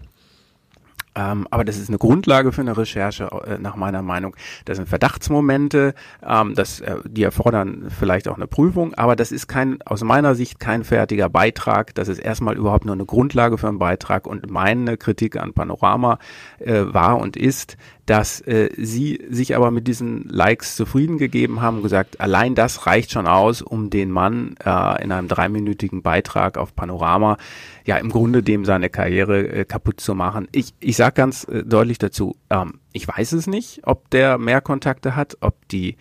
[1.16, 4.36] Ähm, aber das ist eine Grundlage für eine Recherche, äh, nach meiner Meinung.
[4.66, 9.48] Das sind Verdachtsmomente, ähm, das, äh, die erfordern vielleicht auch eine Prüfung, aber das ist
[9.48, 11.94] kein, aus meiner Sicht kein fertiger Beitrag.
[11.94, 16.18] Das ist erstmal überhaupt nur eine Grundlage für einen Beitrag und meine Kritik an Panorama
[16.58, 21.78] äh, war und ist, dass äh, sie sich aber mit diesen Likes zufrieden gegeben haben
[21.78, 26.56] und gesagt, allein das reicht schon aus, um den Mann äh, in einem dreiminütigen Beitrag
[26.56, 27.36] auf Panorama
[27.84, 30.48] ja im Grunde dem seine Karriere äh, kaputt zu machen.
[30.52, 34.60] Ich, ich sage ganz äh, deutlich dazu, ähm, ich weiß es nicht, ob der mehr
[34.60, 35.96] Kontakte hat, ob die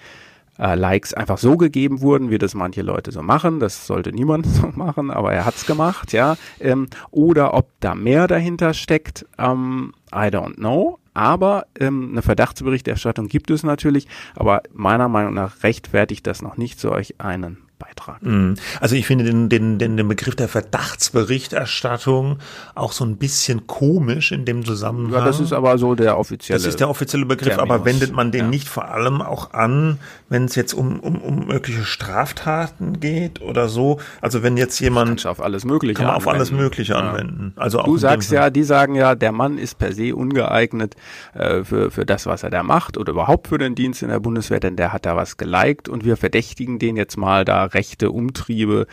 [0.59, 3.59] äh, Likes einfach so gegeben wurden, wie das manche Leute so machen.
[3.59, 6.37] Das sollte niemand so machen, aber er hat's gemacht, ja.
[6.59, 10.99] Ähm, oder ob da mehr dahinter steckt, ähm, I don't know.
[11.15, 16.79] Aber ähm, eine Verdachtsberichterstattung gibt es natürlich, aber meiner Meinung nach rechtfertigt das noch nicht
[16.79, 18.21] solch einen Beitrag.
[18.21, 18.55] Mhm.
[18.79, 22.39] Also ich finde den, den, den, den Begriff der Verdachtsberichterstattung
[22.73, 25.13] auch so ein bisschen komisch in dem Zusammenhang.
[25.13, 26.57] Ja, das ist aber so der offizielle.
[26.57, 27.75] Das ist der offizielle Begriff, Terminus.
[27.75, 28.47] aber wendet man den ja.
[28.47, 33.67] nicht vor allem auch an, wenn es jetzt um, um, um mögliche Straftaten geht oder
[33.67, 33.99] so?
[34.21, 36.99] Also wenn jetzt jemand kann auf alles Mögliche kann man auf alles Mögliche ja.
[36.99, 37.53] anwenden.
[37.55, 40.95] Also du sagst ja, die sagen ja, der Mann ist per se ungeeignet
[41.33, 44.19] äh, für für das, was er da macht oder überhaupt für den Dienst in der
[44.19, 48.11] Bundeswehr, denn der hat da was geliked und wir verdächtigen den jetzt mal da rechte
[48.11, 48.87] Umtriebe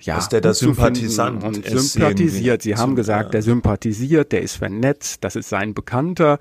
[0.00, 2.62] ja, dass der da Sympathisant und sympathisiert.
[2.62, 6.38] Sie haben gesagt, der sympathisiert, der ist vernetzt, das ist sein Bekannter.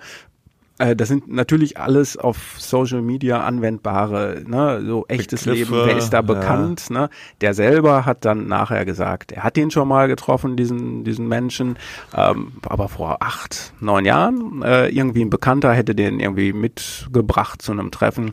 [0.77, 5.87] Äh, das sind natürlich alles auf Social Media anwendbare, ne, so echtes Begriffe, Leben.
[5.87, 6.85] Wer ist da bekannt?
[6.89, 7.01] Ja.
[7.01, 7.09] Ne?
[7.41, 11.77] Der selber hat dann nachher gesagt, er hat ihn schon mal getroffen, diesen diesen Menschen,
[12.15, 14.61] ähm, aber vor acht, neun Jahren.
[14.63, 18.31] Äh, irgendwie ein Bekannter hätte den irgendwie mitgebracht zu einem Treffen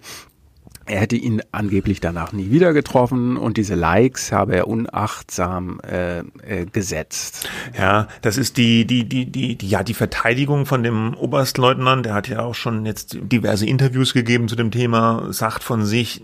[0.87, 6.21] er hätte ihn angeblich danach nie wieder getroffen und diese Likes habe er unachtsam äh,
[6.21, 7.49] äh, gesetzt.
[7.77, 12.07] Ja, das ist die, die, die, die, die, ja, die Verteidigung von dem Oberstleutnant.
[12.07, 16.23] Der hat ja auch schon jetzt diverse Interviews gegeben zu dem Thema, sagt von sich,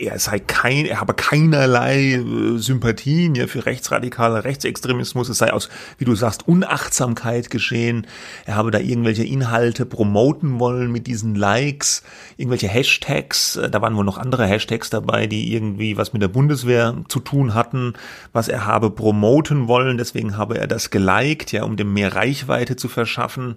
[0.00, 5.28] er sei kein, er habe keinerlei äh, Sympathien ja, für rechtsradikale Rechtsextremismus.
[5.28, 8.06] Es sei aus, wie du sagst, Unachtsamkeit geschehen.
[8.46, 12.04] Er habe da irgendwelche Inhalte promoten wollen mit diesen Likes,
[12.36, 13.58] irgendwelche Hashtags.
[13.70, 17.54] Da waren wohl noch andere Hashtags dabei, die irgendwie was mit der Bundeswehr zu tun
[17.54, 17.94] hatten,
[18.32, 19.98] was er habe promoten wollen.
[19.98, 23.56] Deswegen habe er das geliked, ja, um dem mehr Reichweite zu verschaffen.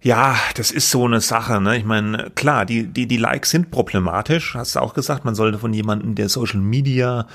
[0.00, 1.60] Ja, das ist so eine Sache.
[1.60, 1.76] Ne?
[1.76, 5.24] Ich meine, klar, die, die, die Likes sind problematisch, hast du auch gesagt.
[5.24, 7.26] Man sollte von jemandem, der Social Media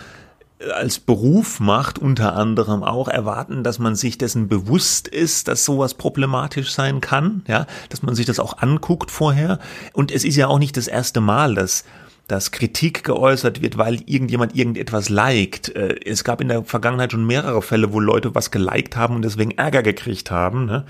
[0.73, 5.93] als Beruf macht, unter anderem auch erwarten, dass man sich dessen bewusst ist, dass sowas
[5.93, 9.59] problematisch sein kann, ja, dass man sich das auch anguckt vorher.
[9.93, 11.83] Und es ist ja auch nicht das erste Mal, dass
[12.27, 15.73] dass Kritik geäußert wird, weil irgendjemand irgendetwas liked.
[15.75, 19.21] Äh, es gab in der Vergangenheit schon mehrere Fälle, wo Leute was geliked haben und
[19.23, 20.65] deswegen Ärger gekriegt haben.
[20.65, 20.85] Ne?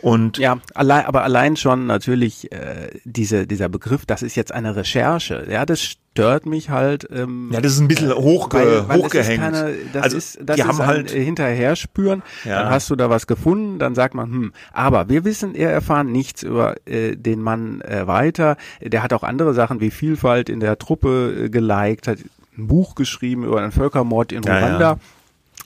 [0.00, 4.74] Und ja, allein, aber allein schon natürlich äh, diese, dieser Begriff, das ist jetzt eine
[4.74, 5.46] Recherche.
[5.48, 5.80] Ja, das
[6.12, 7.08] stört mich halt.
[7.10, 9.42] Ähm, ja, das ist ein bisschen äh, hochge weil, weil hochgehängt.
[9.42, 12.22] Das, keine, das also, ist, das die ist haben halt hinterher spüren.
[12.44, 12.62] Ja.
[12.62, 16.12] Dann hast du da was gefunden, dann sagt man, hm, aber wir wissen, er erfahren
[16.12, 18.56] nichts über äh, den Mann äh, weiter.
[18.82, 22.18] Der hat auch andere Sachen wie Vielfalt in der Truppe äh, geliked, hat
[22.58, 24.78] ein Buch geschrieben über einen Völkermord in Ruanda.
[24.78, 24.98] Ja, ja.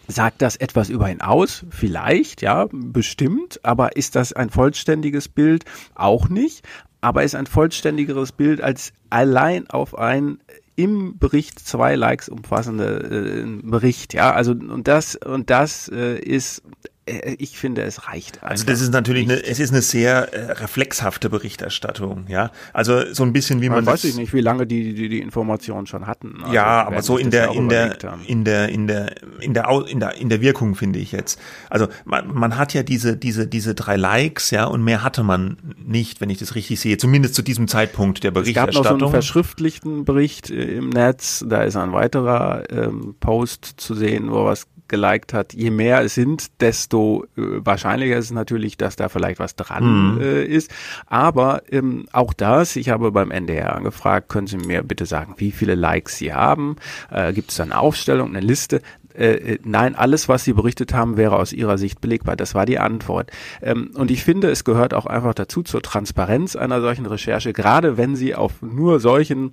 [0.09, 1.65] Sagt das etwas über ihn aus?
[1.71, 3.59] Vielleicht, ja, bestimmt.
[3.65, 5.65] Aber ist das ein vollständiges Bild?
[5.97, 6.65] Auch nicht.
[7.07, 10.41] Aber ist ein vollständigeres Bild als allein auf ein
[10.75, 16.65] im Bericht zwei Likes umfassende äh, Bericht, ja, also und das und das äh, ist
[16.83, 18.43] äh, ich finde, es reicht.
[18.43, 22.51] Also das ist natürlich eine, es ist eine sehr äh, reflexhafte Berichterstattung, ja.
[22.73, 25.21] Also so ein bisschen wie man, man weiß ich nicht, wie lange die die, die
[25.21, 26.39] Informationen schon hatten.
[26.43, 30.01] Also ja, aber so in der in der, in der in der in der in
[30.01, 31.41] der in der Wirkung finde ich jetzt.
[31.71, 35.59] Also man, man hat ja diese diese diese drei Likes, ja, und mehr hatte man
[35.79, 38.81] nicht, wenn ich das richtig sehe, zumindest zu diesem Zeitpunkt der Berichterstattung.
[38.83, 43.15] Es gab noch so einen verschriftlichten Bericht äh, im Netz, da ist ein weiterer ähm,
[43.21, 48.27] Post zu sehen, wo was geliked hat, je mehr es sind, desto äh, wahrscheinlicher ist
[48.27, 50.21] es natürlich, dass da vielleicht was dran mhm.
[50.21, 50.71] äh, ist.
[51.07, 55.53] Aber ähm, auch das, ich habe beim NDR angefragt, können Sie mir bitte sagen, wie
[55.53, 56.77] viele Likes Sie haben?
[57.11, 58.81] Äh, Gibt es da eine Aufstellung, eine Liste?
[59.17, 62.37] Äh, äh, nein, alles, was Sie berichtet haben, wäre aus Ihrer Sicht belegbar.
[62.37, 63.31] Das war die Antwort.
[63.63, 67.97] Ähm, und ich finde, es gehört auch einfach dazu zur Transparenz einer solchen Recherche, gerade
[67.97, 69.53] wenn Sie auf nur solchen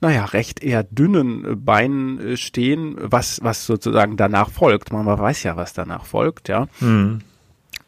[0.00, 4.92] naja, recht eher dünnen äh, Beinen äh, stehen, was, was sozusagen danach folgt.
[4.92, 6.68] Man weiß ja, was danach folgt, ja.
[6.80, 7.20] Mhm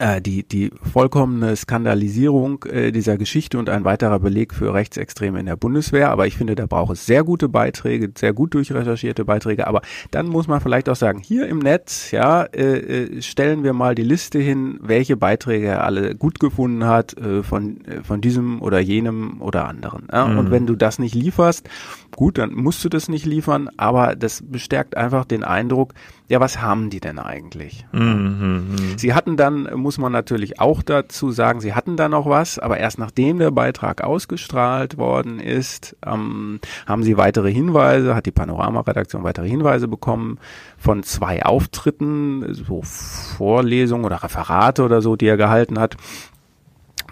[0.00, 5.46] äh, die, die vollkommene Skandalisierung äh, dieser Geschichte und ein weiterer Beleg für Rechtsextreme in
[5.46, 6.10] der Bundeswehr.
[6.10, 9.66] Aber ich finde, da braucht es sehr gute Beiträge, sehr gut durchrecherchierte Beiträge.
[9.66, 13.94] Aber dann muss man vielleicht auch sagen, hier im Netz, ja, äh, stellen wir mal
[13.94, 19.42] die Liste hin, welche Beiträge er alle gut gefunden hat von, von diesem oder jenem
[19.42, 20.08] oder anderen.
[20.10, 20.26] Ja?
[20.26, 20.38] Mhm.
[20.38, 21.68] Und wenn du das nicht lieferst,
[22.16, 25.94] gut, dann musst du das nicht liefern, aber das bestärkt einfach den Eindruck,
[26.28, 27.86] ja, was haben die denn eigentlich?
[27.92, 32.26] Mhm, mhm, sie hatten dann, muss man natürlich auch dazu sagen, sie hatten da noch
[32.26, 38.26] was, aber erst nachdem der Beitrag ausgestrahlt worden ist, ähm, haben sie weitere Hinweise, hat
[38.26, 40.38] die Panorama-Redaktion weitere Hinweise bekommen
[40.78, 45.96] von zwei Auftritten, so Vorlesungen oder Referate oder so, die er gehalten hat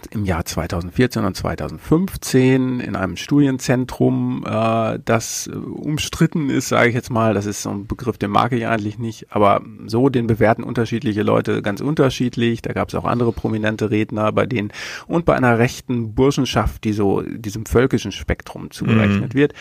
[0.07, 6.95] im Jahr 2014 und 2015 in einem Studienzentrum, äh, das äh, umstritten ist, sage ich
[6.95, 7.35] jetzt mal.
[7.35, 11.23] Das ist so ein Begriff, den mag ich eigentlich nicht, aber so, den bewerten unterschiedliche
[11.23, 12.63] Leute ganz unterschiedlich.
[12.63, 14.73] Da gab es auch andere prominente Redner bei denen
[15.07, 19.39] und bei einer rechten Burschenschaft, die so diesem völkischen Spektrum zugerechnet mhm.
[19.39, 19.55] wird.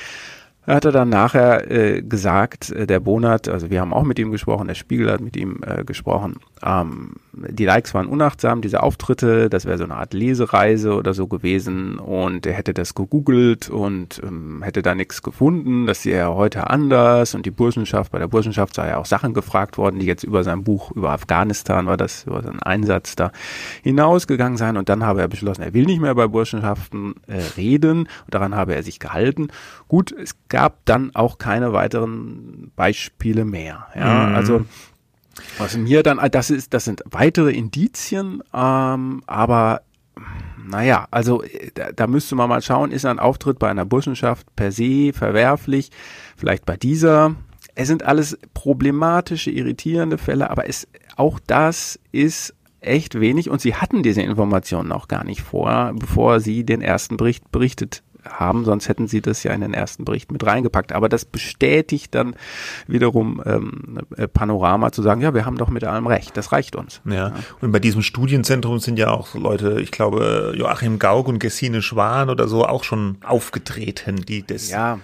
[0.67, 4.31] Er hatte dann nachher äh, gesagt, äh, der Bonat, also wir haben auch mit ihm
[4.31, 9.49] gesprochen, der Spiegel hat mit ihm äh, gesprochen, ähm, die Likes waren unachtsam, diese Auftritte,
[9.49, 14.19] das wäre so eine Art Lesereise oder so gewesen und er hätte das gegoogelt und
[14.21, 18.27] ähm, hätte da nichts gefunden, das sehe er heute anders und die Burschenschaft, bei der
[18.27, 21.95] Burschenschaft sei ja auch Sachen gefragt worden, die jetzt über sein Buch über Afghanistan war
[21.95, 23.31] das, über seinen Einsatz da
[23.83, 27.99] hinausgegangen sein und dann habe er beschlossen, er will nicht mehr bei Burschenschaften äh, reden
[27.99, 29.47] und daran habe er sich gehalten.
[29.87, 30.35] Gut, es
[30.85, 33.87] dann auch keine weiteren Beispiele mehr.
[33.95, 34.35] Ja, mhm.
[34.35, 34.65] also
[35.57, 39.81] was mir dann, das ist, das sind weitere Indizien, ähm, aber
[40.67, 41.43] naja, also
[41.75, 45.91] da, da müsste man mal schauen, ist ein Auftritt bei einer Burschenschaft per se verwerflich,
[46.35, 47.35] vielleicht bei dieser.
[47.75, 53.75] Es sind alles problematische, irritierende Fälle, aber es, auch das ist echt wenig und sie
[53.75, 58.89] hatten diese Informationen auch gar nicht vor, bevor sie den ersten Bericht berichtet haben, sonst
[58.89, 60.93] hätten sie das ja in den ersten Bericht mit reingepackt.
[60.93, 62.35] Aber das bestätigt dann
[62.87, 66.75] wiederum ähm, äh, Panorama zu sagen, ja, wir haben doch mit allem recht, das reicht
[66.75, 67.01] uns.
[67.05, 67.13] Ja.
[67.13, 67.33] ja.
[67.61, 72.29] Und bei diesem Studienzentrum sind ja auch Leute, ich glaube, Joachim Gauck und Gesine Schwan
[72.29, 74.99] oder so auch schon aufgetreten, die das ja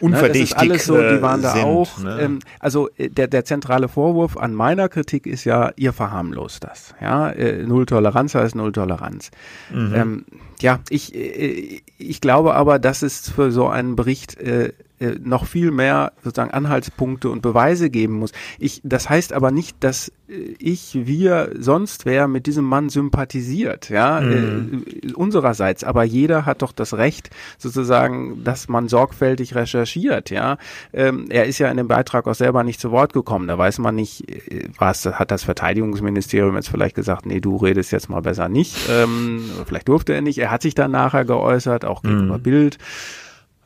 [0.00, 1.98] unverdächtig ne, das ist alles so, die waren da sind, auch.
[1.98, 2.18] Ne?
[2.20, 6.94] Ähm, also äh, der, der zentrale Vorwurf an meiner Kritik ist ja, ihr verharmlost das.
[7.00, 9.30] Ja, äh, Null Toleranz heißt Null Toleranz.
[9.72, 9.94] Mhm.
[9.94, 10.24] Ähm,
[10.60, 15.46] ja, ich, äh, ich glaube aber, dass es für so einen Bericht äh, äh, noch
[15.46, 18.32] viel mehr sozusagen Anhaltspunkte und Beweise geben muss.
[18.58, 23.90] Ich, das heißt aber nicht, dass äh, ich, wir, sonst wer mit diesem Mann sympathisiert,
[23.90, 24.84] ja, mhm.
[24.86, 25.84] äh, unsererseits.
[25.84, 30.58] Aber jeder hat doch das Recht, sozusagen, dass man sorgfältig recherchiert, ja.
[30.92, 33.46] Ähm, er ist ja in dem Beitrag auch selber nicht zu Wort gekommen.
[33.46, 37.92] Da weiß man nicht, äh, was hat das Verteidigungsministerium jetzt vielleicht gesagt, nee, du redest
[37.92, 38.76] jetzt mal besser nicht.
[38.90, 40.38] Ähm, vielleicht durfte er nicht.
[40.38, 42.42] Er hat sich dann nachher geäußert, auch gegenüber mhm.
[42.42, 42.78] Bild.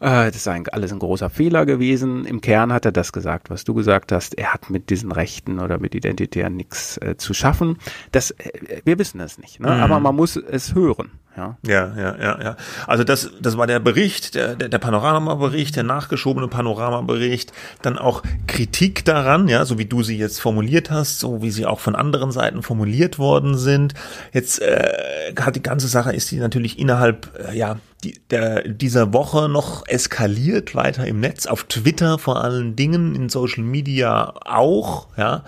[0.02, 2.24] Äh, das ist eigentlich alles ein großer Fehler gewesen.
[2.24, 4.36] Im Kern hat er das gesagt, was du gesagt hast.
[4.36, 7.78] Er hat mit diesen Rechten oder mit Identitären nichts äh, zu schaffen.
[8.10, 9.68] Das, äh, wir wissen es nicht, ne?
[9.68, 9.80] Mhm.
[9.80, 11.12] aber man muss es hören.
[11.36, 12.42] Ja, ja, ja, ja.
[12.42, 12.56] ja.
[12.86, 18.22] Also das, das war der Bericht, der, der, der Panoramabericht, der nachgeschobene Panoramabericht, dann auch
[18.46, 21.94] Kritik daran, ja, so wie du sie jetzt formuliert hast, so wie sie auch von
[21.94, 23.94] anderen Seiten formuliert worden sind.
[24.32, 29.14] Jetzt äh, hat die ganze Sache ist die natürlich innerhalb, äh, ja, die, der, dieser
[29.14, 35.08] Woche noch eskaliert weiter im Netz, auf Twitter vor allen Dingen, in Social Media auch,
[35.16, 35.44] ja.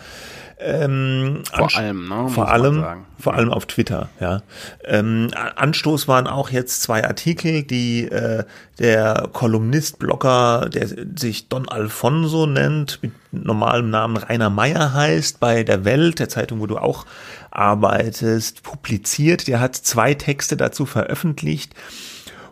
[0.59, 2.85] Ähm, vor allem, ne, vor allem,
[3.19, 4.09] vor allem auf Twitter.
[4.21, 4.43] Ja,
[4.85, 8.45] ähm, Anstoß waren auch jetzt zwei Artikel, die äh,
[8.79, 15.65] der Kolumnist, Blogger, der sich Don Alfonso nennt, mit normalem Namen Rainer Meyer heißt, bei
[15.65, 17.05] der Welt, der Zeitung, wo du auch
[17.51, 19.49] arbeitest, publiziert.
[19.49, 21.75] Der hat zwei Texte dazu veröffentlicht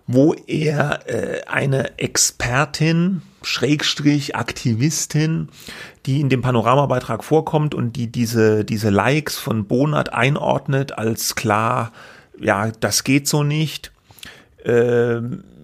[0.06, 5.48] wo er äh, eine Expertin, Schrägstrich Aktivistin,
[6.06, 11.92] die in dem Panoramabeitrag vorkommt und die diese, diese Likes von Bonat einordnet als klar,
[12.40, 13.92] ja, das geht so nicht,
[14.64, 15.20] äh,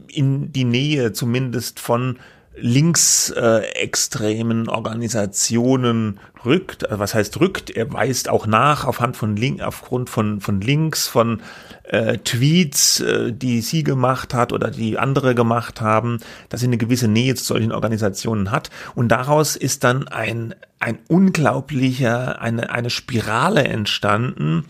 [0.08, 2.18] in die Nähe zumindest von
[2.60, 6.86] linksextremen Organisationen rückt.
[6.86, 7.70] Also was heißt rückt?
[7.70, 11.40] Er weist auch nach aufhand von Link, aufgrund von, von Links, von
[11.84, 16.78] äh, Tweets, äh, die sie gemacht hat oder die andere gemacht haben, dass sie eine
[16.78, 18.70] gewisse Nähe zu solchen Organisationen hat.
[18.94, 24.64] Und daraus ist dann ein, ein unglaublicher, eine, eine Spirale entstanden,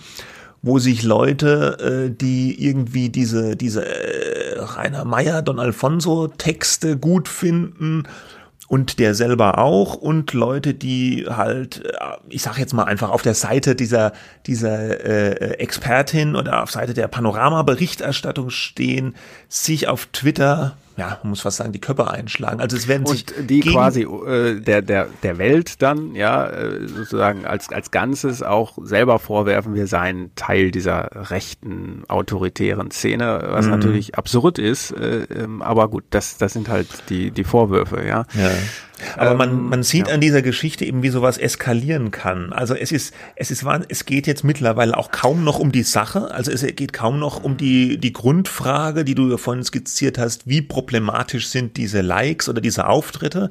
[0.62, 7.28] wo sich Leute, äh, die irgendwie diese, diese äh, Rainer Meyer, Don Alfonso Texte gut
[7.28, 8.04] finden
[8.68, 11.92] und der selber auch und Leute, die halt, äh,
[12.28, 14.12] ich sag jetzt mal einfach auf der Seite dieser
[14.46, 19.14] dieser äh, Expertin oder auf Seite der Panorama-Berichterstattung stehen,
[19.48, 22.60] sich auf Twitter ja, man muss fast sagen, die Köpfe einschlagen.
[22.60, 26.88] Also es werden sich und die quasi äh, der der der Welt dann ja äh,
[26.88, 33.66] sozusagen als als Ganzes auch selber vorwerfen, wir seien Teil dieser rechten autoritären Szene, was
[33.66, 33.70] mhm.
[33.70, 34.90] natürlich absurd ist.
[34.90, 38.24] Äh, ähm, aber gut, das das sind halt die die Vorwürfe, ja.
[38.34, 38.50] ja.
[39.16, 40.14] Aber man, ähm, man sieht ja.
[40.14, 42.52] an dieser Geschichte eben, wie sowas eskalieren kann.
[42.52, 46.30] Also es ist, es ist, es geht jetzt mittlerweile auch kaum noch um die Sache.
[46.30, 50.46] Also es geht kaum noch um die, die Grundfrage, die du vorhin skizziert hast.
[50.46, 53.50] Wie problematisch sind diese Likes oder diese Auftritte?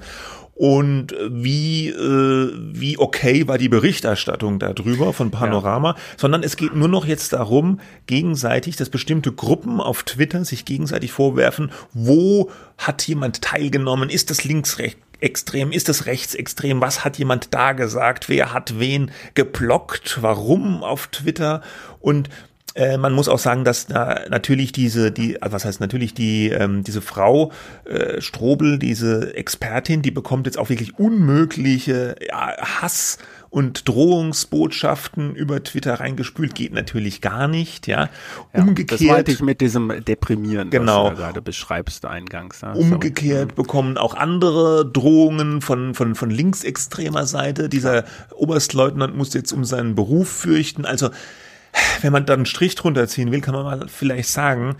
[0.58, 5.96] und wie äh, wie okay war die Berichterstattung darüber von Panorama, ja.
[6.18, 11.12] sondern es geht nur noch jetzt darum, gegenseitig, dass bestimmte Gruppen auf Twitter sich gegenseitig
[11.12, 17.18] vorwerfen, wo hat jemand teilgenommen, ist das links rechts extrem, ist das rechtsextrem, was hat
[17.18, 21.62] jemand da gesagt, wer hat wen geblockt, warum auf Twitter?
[22.00, 22.30] Und
[22.78, 26.50] äh, man muss auch sagen, dass da natürlich diese, die, also was heißt natürlich die,
[26.50, 27.52] ähm, diese Frau
[27.86, 33.18] äh, Strobel, diese Expertin, die bekommt jetzt auch wirklich unmögliche ja, Hass
[33.58, 38.08] und Drohungsbotschaften über Twitter reingespült geht natürlich gar nicht, ja.
[38.54, 39.02] ja Umgekehrt.
[39.02, 42.62] Das meinte ich mit diesem Deprimieren, genau, was du gerade beschreibst eingangs.
[42.62, 42.74] Ja.
[42.74, 43.64] Umgekehrt so.
[43.64, 47.68] bekommen auch andere Drohungen von, von, von linksextremer Seite.
[47.68, 48.04] Dieser
[48.36, 50.86] Oberstleutnant muss jetzt um seinen Beruf fürchten.
[50.86, 51.10] Also,
[52.02, 54.76] wenn man dann einen Strich drunter ziehen will, kann man mal vielleicht sagen,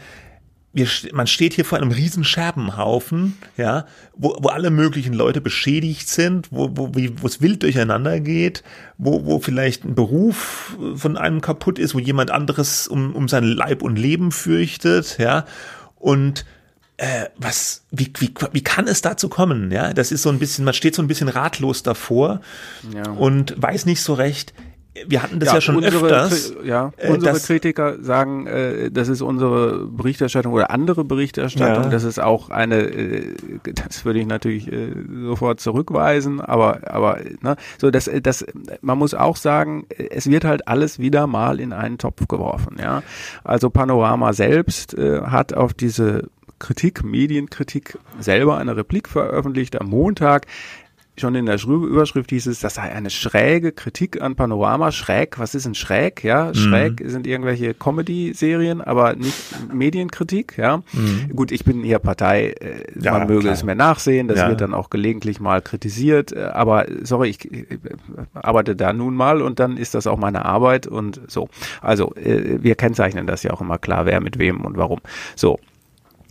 [0.74, 6.08] wir, man steht hier vor einem riesen Scherbenhaufen, ja, wo, wo alle möglichen Leute beschädigt
[6.08, 8.64] sind, wo, wo, wo es wild durcheinander geht,
[8.98, 13.44] wo, wo vielleicht ein Beruf von einem kaputt ist, wo jemand anderes um, um sein
[13.44, 15.46] Leib und Leben fürchtet, ja,
[15.96, 16.46] und
[16.98, 19.72] äh, was, wie, wie, wie kann es dazu kommen?
[19.72, 22.42] Ja, das ist so ein bisschen, man steht so ein bisschen ratlos davor
[22.94, 23.12] ja.
[23.12, 24.54] und weiß nicht so recht,
[25.08, 26.54] wir hatten das ja, ja schon unsere, öfters.
[26.64, 31.86] Ja, äh, unsere Kritiker sagen, äh, das ist unsere Berichterstattung oder andere Berichterstattung.
[31.86, 31.90] Ja.
[31.90, 34.94] Das ist auch eine, äh, das würde ich natürlich äh,
[35.24, 38.46] sofort zurückweisen, aber, aber, ne, so, das, das,
[38.82, 43.04] man muss auch sagen, es wird halt alles wieder mal in einen Topf geworfen, ja.
[43.44, 46.30] Also Panorama selbst äh, hat auf diese
[46.60, 50.48] Kritik, Medienkritik selber eine Replik veröffentlicht am Montag
[51.20, 54.92] schon in der Überschrift hieß es, das sei eine schräge Kritik an Panorama.
[54.92, 56.24] Schräg, was ist denn schräg?
[56.24, 57.10] Ja, schräg mhm.
[57.10, 59.36] sind irgendwelche Comedy-Serien, aber nicht
[59.74, 60.58] Medienkritik.
[60.58, 61.36] Ja, mhm.
[61.36, 62.50] gut, ich bin hier Partei.
[62.60, 63.54] Äh, ja, man möge klar.
[63.54, 64.28] es mir nachsehen.
[64.28, 64.50] Das ja.
[64.50, 66.32] wird dann auch gelegentlich mal kritisiert.
[66.32, 67.66] Äh, aber sorry, ich äh,
[68.34, 71.50] arbeite da nun mal und dann ist das auch meine Arbeit und so.
[71.82, 75.00] Also wir kennzeichnen das ja auch immer klar, wer mit wem und warum.
[75.36, 75.60] So.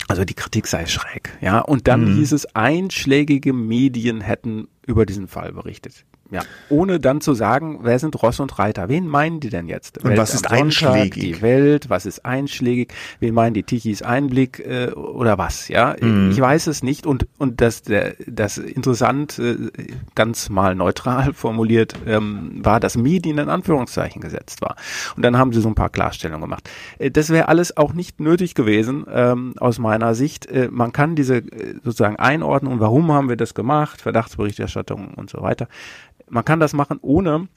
[0.08, 1.60] Also die Kritik sei schräg, ja.
[1.60, 2.16] Und dann mhm.
[2.16, 6.04] hieß es, einschlägige Medien hätten über diesen Fall berichtet.
[6.30, 8.88] Ja, ohne dann zu sagen, wer sind Ross und Reiter?
[8.88, 9.98] Wen meinen die denn jetzt?
[9.98, 11.22] Und Welt was ist einschlägig?
[11.22, 12.92] Die Welt, was ist einschlägig?
[13.20, 15.68] Wen meinen die Tichys Einblick äh, oder was?
[15.68, 16.30] Ja, mhm.
[16.32, 17.06] ich weiß es nicht.
[17.06, 19.56] Und und das der, das interessant, äh,
[20.14, 24.76] ganz mal neutral formuliert, ähm, war, dass Medien in Anführungszeichen gesetzt war.
[25.16, 26.68] Und dann haben sie so ein paar Klarstellungen gemacht.
[26.98, 30.46] Äh, das wäre alles auch nicht nötig gewesen ähm, aus meiner Sicht.
[30.46, 34.00] Äh, man kann diese äh, sozusagen einordnen und warum haben wir das gemacht?
[34.00, 35.68] Verdachtsberichterstattung und so weiter
[36.28, 37.48] man kann das machen ohne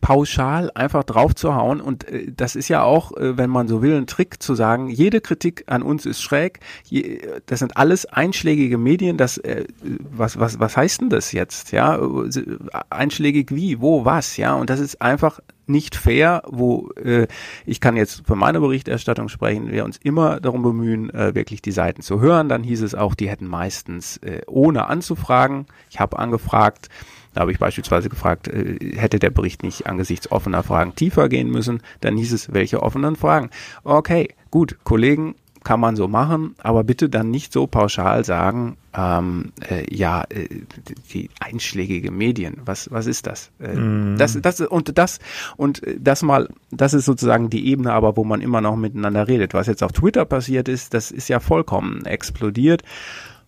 [0.00, 4.06] pauschal einfach draufzuhauen und äh, das ist ja auch, äh, wenn man so will, ein
[4.06, 9.16] Trick zu sagen, jede Kritik an uns ist schräg, je, das sind alles einschlägige Medien,
[9.16, 11.98] das äh, was was was heißt denn das jetzt, ja?
[12.90, 14.54] Einschlägig wie, wo, was, ja?
[14.54, 17.26] Und das ist einfach nicht fair, wo äh,
[17.64, 21.72] ich kann jetzt für meine Berichterstattung sprechen, wir uns immer darum bemühen, äh, wirklich die
[21.72, 22.48] Seiten zu hören.
[22.48, 25.66] Dann hieß es auch, die hätten meistens äh, ohne anzufragen.
[25.88, 26.88] Ich habe angefragt,
[27.34, 31.50] da habe ich beispielsweise gefragt, äh, hätte der Bericht nicht angesichts offener Fragen tiefer gehen
[31.50, 31.82] müssen?
[32.00, 33.50] Dann hieß es, welche offenen Fragen?
[33.82, 39.52] Okay, gut, Kollegen, kann man so machen, aber bitte dann nicht so pauschal sagen, ähm,
[39.68, 40.46] äh, ja, äh,
[41.12, 43.50] die einschlägige Medien, was, was ist das?
[43.58, 44.18] Äh, mm.
[44.18, 45.18] Das, das und das
[45.56, 49.54] und das mal, das ist sozusagen die Ebene, aber wo man immer noch miteinander redet.
[49.54, 52.82] Was jetzt auf Twitter passiert ist, das ist ja vollkommen explodiert.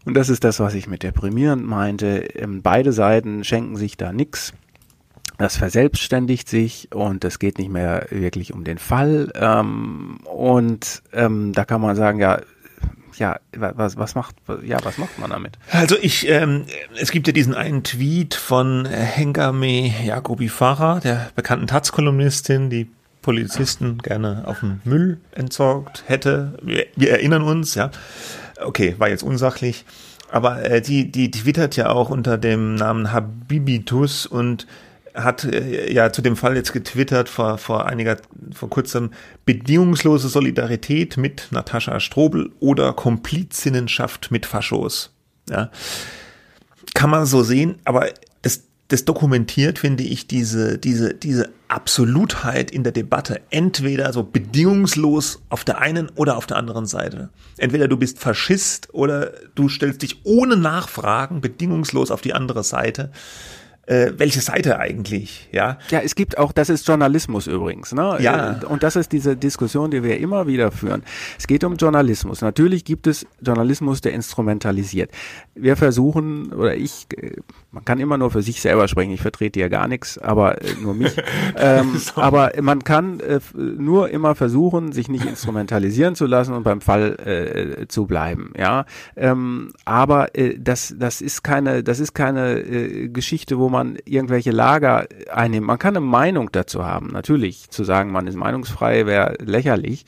[0.07, 2.19] Und das ist das, was ich mit deprimierend meinte.
[2.37, 4.55] Ähm, beide Seiten schenken sich da nix.
[5.37, 9.31] Das verselbstständigt sich und es geht nicht mehr wirklich um den Fall.
[9.35, 12.41] Ähm, und ähm, da kann man sagen, ja,
[13.19, 15.59] ja, was, was macht, ja, was macht man damit?
[15.73, 16.67] Also ich, ähm,
[16.99, 22.89] es gibt ja diesen einen Tweet von Hengame Jacobi Farah, der bekannten Taz-Kolumnistin, die
[23.23, 26.59] Polizisten gerne auf den Müll entsorgt hätte.
[26.63, 27.91] Wir, wir erinnern uns, ja.
[28.61, 29.85] Okay, war jetzt unsachlich.
[30.31, 34.67] Aber äh, die, die twittert ja auch unter dem Namen Habibitus und
[35.15, 38.17] hat äh, ja zu dem Fall jetzt getwittert vor, vor einiger,
[38.53, 39.11] vor kurzem,
[39.45, 45.13] bedingungslose Solidarität mit Natascha Strobel oder Komplizinnenschaft mit Faschos.
[45.49, 45.71] Ja.
[46.95, 48.09] Kann man so sehen, aber
[48.89, 53.41] das dokumentiert, finde ich, diese, diese, diese Absolutheit in der Debatte.
[53.51, 57.31] Entweder so bedingungslos auf der einen oder auf der anderen Seite.
[57.59, 63.11] Entweder du bist Faschist oder du stellst dich ohne Nachfragen bedingungslos auf die andere Seite
[63.87, 65.79] äh, welche Seite eigentlich, ja?
[65.91, 68.19] Ja, es gibt auch, das ist Journalismus übrigens, ne?
[68.21, 68.61] Ja.
[68.61, 71.05] Äh, und das ist diese Diskussion, die wir immer wieder führen.
[71.39, 72.41] Es geht um Journalismus.
[72.41, 75.11] Natürlich gibt es Journalismus, der instrumentalisiert.
[75.55, 77.37] Wir versuchen, oder ich, äh,
[77.77, 80.75] man kann immer nur für sich selber sprechen, ich vertrete ja gar nichts, aber äh,
[80.83, 81.17] nur mich.
[81.57, 82.21] ähm, so.
[82.21, 87.17] Aber man kann äh, nur immer versuchen, sich nicht instrumentalisieren zu lassen und beim Fall
[87.25, 88.85] äh, zu bleiben, ja?
[89.15, 93.99] Ähm, aber äh, das, das ist keine, das ist keine äh, Geschichte, wo man man
[94.05, 95.67] irgendwelche Lager einnimmt.
[95.67, 97.09] Man kann eine Meinung dazu haben.
[97.09, 100.05] Natürlich, zu sagen, man ist meinungsfrei, wäre lächerlich.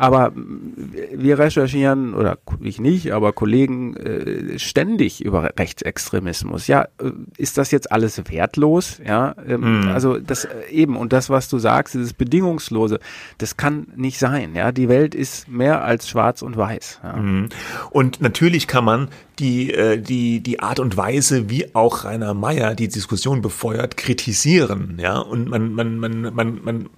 [0.00, 6.68] Aber wir recherchieren, oder ich nicht, aber Kollegen äh, ständig über Rechtsextremismus.
[6.68, 8.98] Ja, äh, ist das jetzt alles wertlos?
[9.06, 9.88] Ja, ähm, mm.
[9.88, 12.98] also das äh, eben, und das, was du sagst, dieses Bedingungslose,
[13.36, 14.54] das kann nicht sein.
[14.54, 17.00] Ja, die Welt ist mehr als schwarz und weiß.
[17.02, 17.16] Ja.
[17.18, 17.50] Mm.
[17.90, 22.74] Und natürlich kann man die, äh, die, die Art und Weise, wie auch Rainer Meyer
[22.74, 24.98] die Diskussion befeuert, kritisieren.
[24.98, 26.88] Ja, und man, man, man, man, man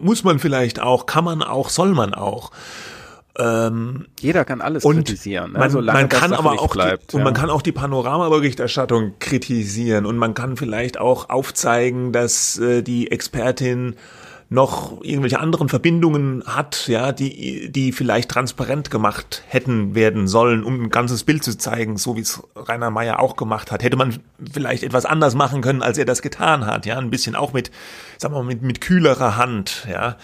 [0.00, 2.50] muss man vielleicht auch, kann man auch, soll man auch.
[3.36, 5.58] Ähm, Jeder kann alles und kritisieren, ne?
[5.58, 7.18] man, man kann aber auch bleibt, die, ja.
[7.18, 12.82] und man kann auch die Panoramaberichterstattung kritisieren und man kann vielleicht auch aufzeigen, dass äh,
[12.82, 13.96] die Expertin
[14.48, 20.84] noch irgendwelche anderen Verbindungen hat, ja, die, die vielleicht transparent gemacht hätten werden sollen, um
[20.84, 23.82] ein ganzes Bild zu zeigen, so wie es Rainer Meyer auch gemacht hat.
[23.82, 24.18] Hätte man
[24.52, 27.70] vielleicht etwas anders machen können, als er das getan hat, ja, ein bisschen auch mit,
[28.18, 30.16] sagen wir mal, mit, mit kühlerer Hand, ja.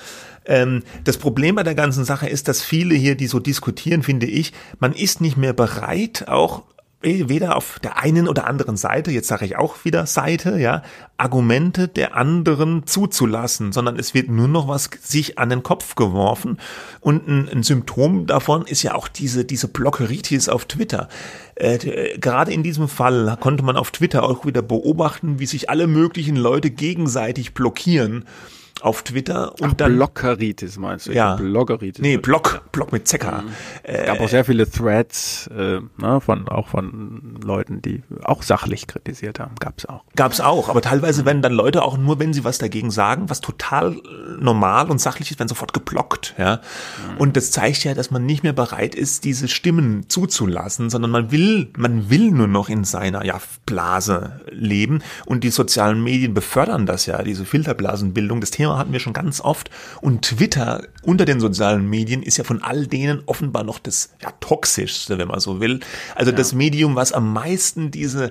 [0.46, 4.26] Ähm, das Problem bei der ganzen Sache ist, dass viele hier, die so diskutieren, finde
[4.26, 6.62] ich, man ist nicht mehr bereit, auch
[7.02, 10.82] weder auf der einen oder anderen Seite, jetzt sage ich auch wieder Seite, ja,
[11.16, 16.58] Argumente der anderen zuzulassen, sondern es wird nur noch was sich an den Kopf geworfen.
[17.00, 21.08] Und ein, ein Symptom davon ist ja auch diese, diese Blockeritis auf Twitter.
[21.54, 25.86] Äh, gerade in diesem Fall konnte man auf Twitter auch wieder beobachten, wie sich alle
[25.86, 28.24] möglichen Leute gegenseitig blockieren
[28.82, 31.12] auf Twitter und Ach, dann Blockeritis meinst du?
[31.12, 31.36] Ja.
[31.36, 32.02] Bloggeritis.
[32.02, 33.42] Nee, Block, Block mit Zecker.
[33.42, 33.50] Mhm.
[33.82, 38.42] Es gab äh, auch sehr viele Threads äh, ne, von auch von Leuten, die auch
[38.42, 39.54] sachlich kritisiert haben.
[39.60, 40.04] Gab's auch.
[40.16, 43.40] Gab's auch, aber teilweise werden dann Leute auch nur, wenn sie was dagegen sagen, was
[43.40, 43.96] total
[44.38, 46.34] normal und sachlich ist, werden sofort geblockt.
[46.38, 47.18] Ja, mhm.
[47.18, 51.30] und das zeigt ja, dass man nicht mehr bereit ist, diese Stimmen zuzulassen, sondern man
[51.30, 56.86] will, man will nur noch in seiner ja, Blase leben und die sozialen Medien befördern
[56.86, 58.40] das ja, diese Filterblasenbildung.
[58.40, 59.70] Das Thema Thema hatten wir schon ganz oft.
[60.00, 64.30] Und Twitter unter den sozialen Medien ist ja von all denen offenbar noch das ja,
[64.40, 65.80] toxischste, wenn man so will.
[66.14, 66.36] Also ja.
[66.36, 68.30] das Medium, was am meisten diese,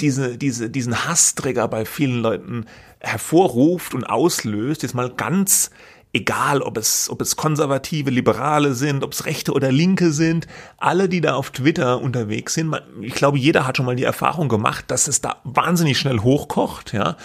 [0.00, 2.66] diese, diese, diesen Hassträger bei vielen Leuten
[3.00, 5.70] hervorruft und auslöst, ist mal ganz
[6.12, 10.46] egal ob es, ob es konservative, liberale sind, ob es rechte oder linke sind,
[10.78, 14.48] alle, die da auf Twitter unterwegs sind, ich glaube, jeder hat schon mal die Erfahrung
[14.48, 17.16] gemacht, dass es da wahnsinnig schnell hochkocht, ja,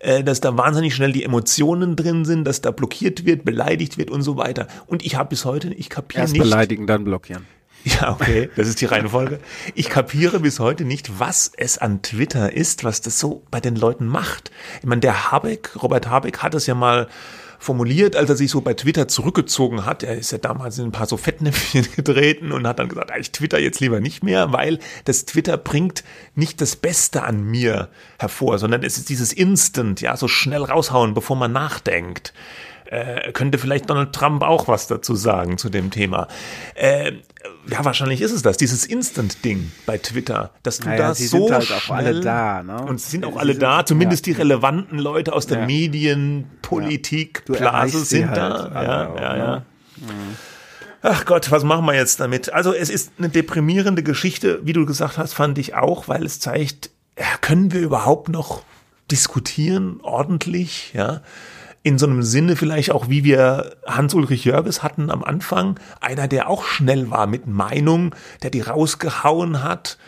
[0.00, 4.10] äh, dass da wahnsinnig schnell die Emotionen drin sind, dass da blockiert wird, beleidigt wird
[4.10, 4.66] und so weiter.
[4.86, 6.38] Und ich habe bis heute, ich kapiere nicht.
[6.38, 7.46] Beleidigen, dann blockieren.
[7.84, 9.40] Ja, okay, das ist die Reihenfolge.
[9.74, 13.74] Ich kapiere bis heute nicht, was es an Twitter ist, was das so bei den
[13.74, 14.52] Leuten macht.
[14.80, 17.08] Ich meine, der Habeck, Robert Habeck hat es ja mal
[17.62, 20.02] formuliert, als er sich so bei Twitter zurückgezogen hat.
[20.02, 23.30] Er ist ja damals in ein paar so Fettnäpfchen getreten und hat dann gesagt, ich
[23.30, 26.02] twitter jetzt lieber nicht mehr, weil das Twitter bringt
[26.34, 27.88] nicht das Beste an mir
[28.18, 32.34] hervor, sondern es ist dieses Instant, ja, so schnell raushauen, bevor man nachdenkt.
[32.86, 36.28] Äh, könnte vielleicht Donald Trump auch was dazu sagen zu dem Thema.
[36.74, 37.12] Äh,
[37.68, 41.64] ja, wahrscheinlich ist es das, dieses Instant-Ding bei Twitter, dass du naja, da so halt
[41.64, 42.82] schnell da, ne?
[42.82, 44.32] und sind auch alle da, zumindest ja.
[44.32, 45.66] die relevanten Leute aus der ja.
[45.66, 47.54] Medienpolitik, ja.
[47.54, 48.82] Blase sind halt da.
[48.82, 49.62] Ja, auch, ja, ja.
[49.96, 50.36] Mhm.
[51.02, 52.52] Ach Gott, was machen wir jetzt damit?
[52.52, 56.38] Also es ist eine deprimierende Geschichte, wie du gesagt hast, fand ich auch, weil es
[56.38, 58.62] zeigt, ja, können wir überhaupt noch
[59.10, 61.22] diskutieren ordentlich, ja?
[61.82, 66.48] In so einem Sinne vielleicht auch, wie wir Hans-Ulrich Jörges hatten am Anfang, einer, der
[66.48, 69.98] auch schnell war mit Meinung, der die rausgehauen hat,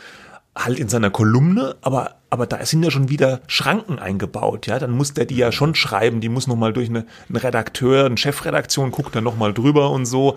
[0.56, 4.90] halt in seiner Kolumne, aber aber da sind ja schon wieder Schranken eingebaut, ja, dann
[4.90, 8.90] muss der die ja schon schreiben, die muss nochmal durch eine, einen Redakteur, eine Chefredaktion,
[8.90, 10.36] guckt dann nochmal drüber und so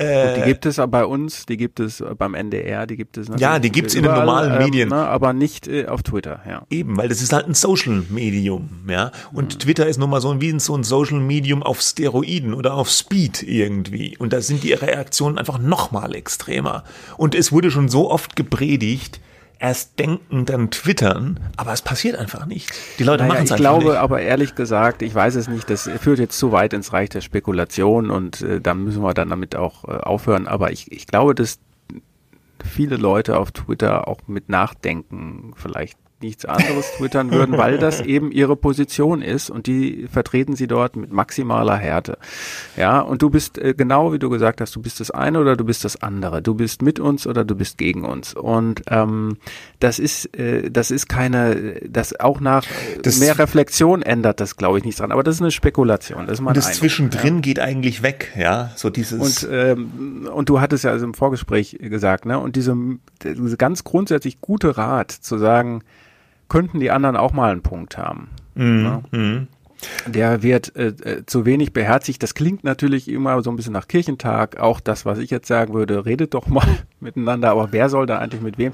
[0.00, 3.58] äh, die gibt es bei uns, die gibt es beim NDR, die gibt es Ja,
[3.58, 4.88] die gibt es in den normalen ähm, Medien.
[4.88, 6.62] Ne, aber nicht äh, auf Twitter, ja.
[6.70, 9.12] Eben, weil das ist halt ein Social-Medium, ja.
[9.32, 9.58] Und mhm.
[9.58, 14.16] Twitter ist nun mal so wie so ein Social-Medium auf Steroiden oder auf Speed irgendwie.
[14.16, 16.84] Und da sind die Reaktionen einfach nochmal extremer.
[17.18, 19.20] Und es wurde schon so oft gepredigt,
[19.60, 22.72] erst denken, dann twittern, aber es passiert einfach nicht.
[22.98, 23.76] Die Leute naja, machen es einfach nicht.
[23.76, 26.92] Ich glaube aber ehrlich gesagt, ich weiß es nicht, das führt jetzt zu weit ins
[26.92, 30.90] Reich der Spekulation und äh, dann müssen wir dann damit auch äh, aufhören, aber ich,
[30.90, 31.58] ich glaube, dass
[32.64, 38.30] viele Leute auf Twitter auch mit Nachdenken vielleicht nichts anderes twittern würden, weil das eben
[38.30, 42.18] ihre Position ist und die vertreten sie dort mit maximaler Härte.
[42.76, 45.56] Ja, und du bist äh, genau wie du gesagt hast, du bist das eine oder
[45.56, 46.42] du bist das andere.
[46.42, 48.34] Du bist mit uns oder du bist gegen uns.
[48.34, 49.38] Und ähm,
[49.78, 52.64] das ist, äh, das ist keine, das auch nach
[53.02, 55.12] das mehr Reflexion ändert das, glaube ich, nichts dran.
[55.12, 56.26] Aber das ist eine Spekulation.
[56.26, 57.40] Das ist mein und das Eindruck, Zwischendrin ja.
[57.40, 58.70] geht eigentlich weg, ja.
[58.76, 59.44] So dieses.
[59.44, 62.38] Und, ähm, und du hattest ja also im Vorgespräch gesagt, ne?
[62.38, 62.76] Und diese,
[63.22, 65.82] diese ganz grundsätzlich gute Rat zu sagen,
[66.50, 68.28] könnten die anderen auch mal einen Punkt haben.
[68.54, 68.84] Mhm.
[68.84, 69.02] Ja?
[69.12, 69.48] Mhm
[70.06, 72.22] der wird äh, äh, zu wenig beherzigt.
[72.22, 74.58] Das klingt natürlich immer so ein bisschen nach Kirchentag.
[74.60, 76.66] Auch das, was ich jetzt sagen würde, redet doch mal
[77.00, 77.50] miteinander.
[77.50, 78.72] Aber wer soll da eigentlich mit wem?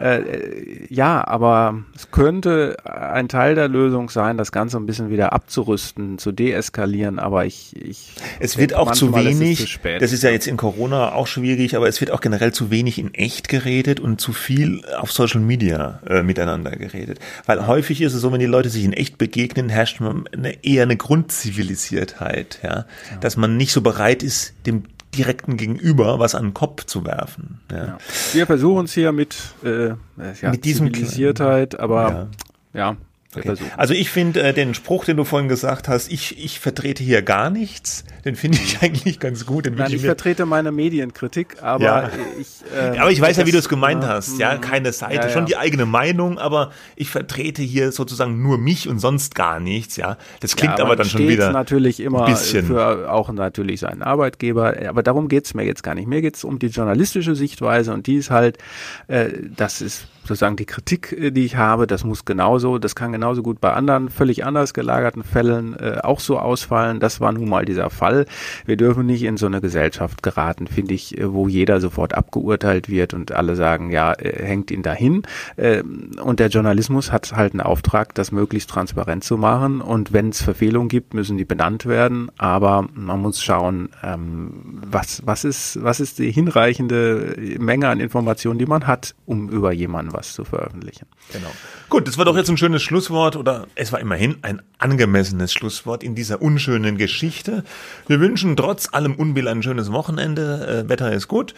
[0.00, 5.10] Äh, äh, ja, aber es könnte ein Teil der Lösung sein, das Ganze ein bisschen
[5.10, 7.18] wieder abzurüsten, zu deeskalieren.
[7.18, 9.58] Aber ich, ich es wird auch zu wenig.
[9.58, 12.70] Zu das ist ja jetzt in Corona auch schwierig, aber es wird auch generell zu
[12.70, 17.18] wenig in echt geredet und zu viel auf Social Media äh, miteinander geredet.
[17.46, 20.64] Weil häufig ist es so, wenn die Leute sich in echt begegnen, herrscht man eine,
[20.64, 22.70] eher eine Grundzivilisiertheit, ja?
[22.70, 24.84] ja, dass man nicht so bereit ist, dem
[25.16, 27.60] direkten Gegenüber was an den Kopf zu werfen.
[27.70, 27.76] Ja.
[27.76, 27.98] ja.
[28.32, 32.28] Wir versuchen es hier mit, äh, mit diesem Zivilisiertheit, aber
[32.72, 32.96] ja.
[33.36, 33.54] Okay.
[33.76, 37.22] Also ich finde äh, den Spruch, den du vorhin gesagt hast, ich, ich vertrete hier
[37.22, 39.66] gar nichts, den finde ich eigentlich ganz gut.
[39.66, 42.10] Den Nein, ich, ich vertrete meine Medienkritik, aber ja.
[42.40, 42.48] ich.
[42.76, 44.40] Äh, aber ich weiß ja, wie du es gemeint hast.
[44.40, 44.60] Ja, mhm.
[44.62, 45.30] keine Seite, ja, ja.
[45.30, 49.96] schon die eigene Meinung, aber ich vertrete hier sozusagen nur mich und sonst gar nichts.
[49.96, 52.66] Ja, das klingt aber, dann schon wieder natürlich immer bisschen.
[52.66, 54.74] für auch natürlich seinen Arbeitgeber.
[54.88, 56.08] Aber darum geht's mir jetzt gar nicht.
[56.08, 58.58] Mir geht's um die journalistische Sichtweise und die ist halt,
[59.06, 63.12] äh, das ist sozusagen die Kritik, äh, die ich habe, das muss genauso, das kann
[63.12, 67.00] genauso gut bei anderen völlig anders gelagerten Fällen äh, auch so ausfallen.
[67.00, 68.26] Das war nun mal dieser Fall.
[68.66, 72.88] Wir dürfen nicht in so eine Gesellschaft geraten, finde ich, äh, wo jeder sofort abgeurteilt
[72.88, 75.22] wird und alle sagen, ja, äh, hängt ihn dahin.
[75.56, 75.82] Äh,
[76.22, 79.80] und der Journalismus hat halt einen Auftrag, das möglichst transparent zu machen.
[79.80, 82.30] Und wenn es Verfehlungen gibt, müssen die benannt werden.
[82.38, 88.58] Aber man muss schauen, ähm, was, was, ist, was ist die hinreichende Menge an Informationen,
[88.58, 91.06] die man hat, um über jemanden was zu veröffentlichen.
[91.32, 91.50] Genau.
[91.88, 96.02] Gut, das war doch jetzt ein schönes Schlusswort oder es war immerhin ein angemessenes Schlusswort
[96.02, 97.64] in dieser unschönen Geschichte.
[98.06, 100.84] Wir wünschen trotz allem Unbill ein schönes Wochenende.
[100.84, 101.54] Äh, Wetter ist gut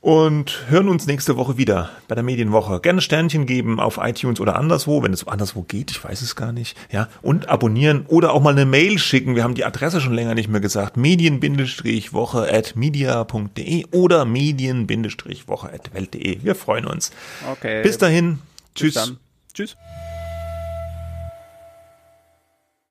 [0.00, 2.80] und hören uns nächste Woche wieder bei der Medienwoche.
[2.80, 6.52] Gerne Sternchen geben auf iTunes oder anderswo, wenn es anderswo geht, ich weiß es gar
[6.52, 6.76] nicht.
[6.90, 9.36] Ja, und abonnieren oder auch mal eine Mail schicken.
[9.36, 10.96] Wir haben die Adresse schon länger nicht mehr gesagt.
[10.96, 16.42] Medien-woche at media.de oder medien-woche at welt.de.
[16.42, 17.12] Wir freuen uns.
[17.50, 17.82] Okay.
[17.82, 18.38] Bis dahin.
[18.74, 18.94] Bis Tschüss.
[18.94, 19.18] Dann.
[19.52, 19.76] Tschüss.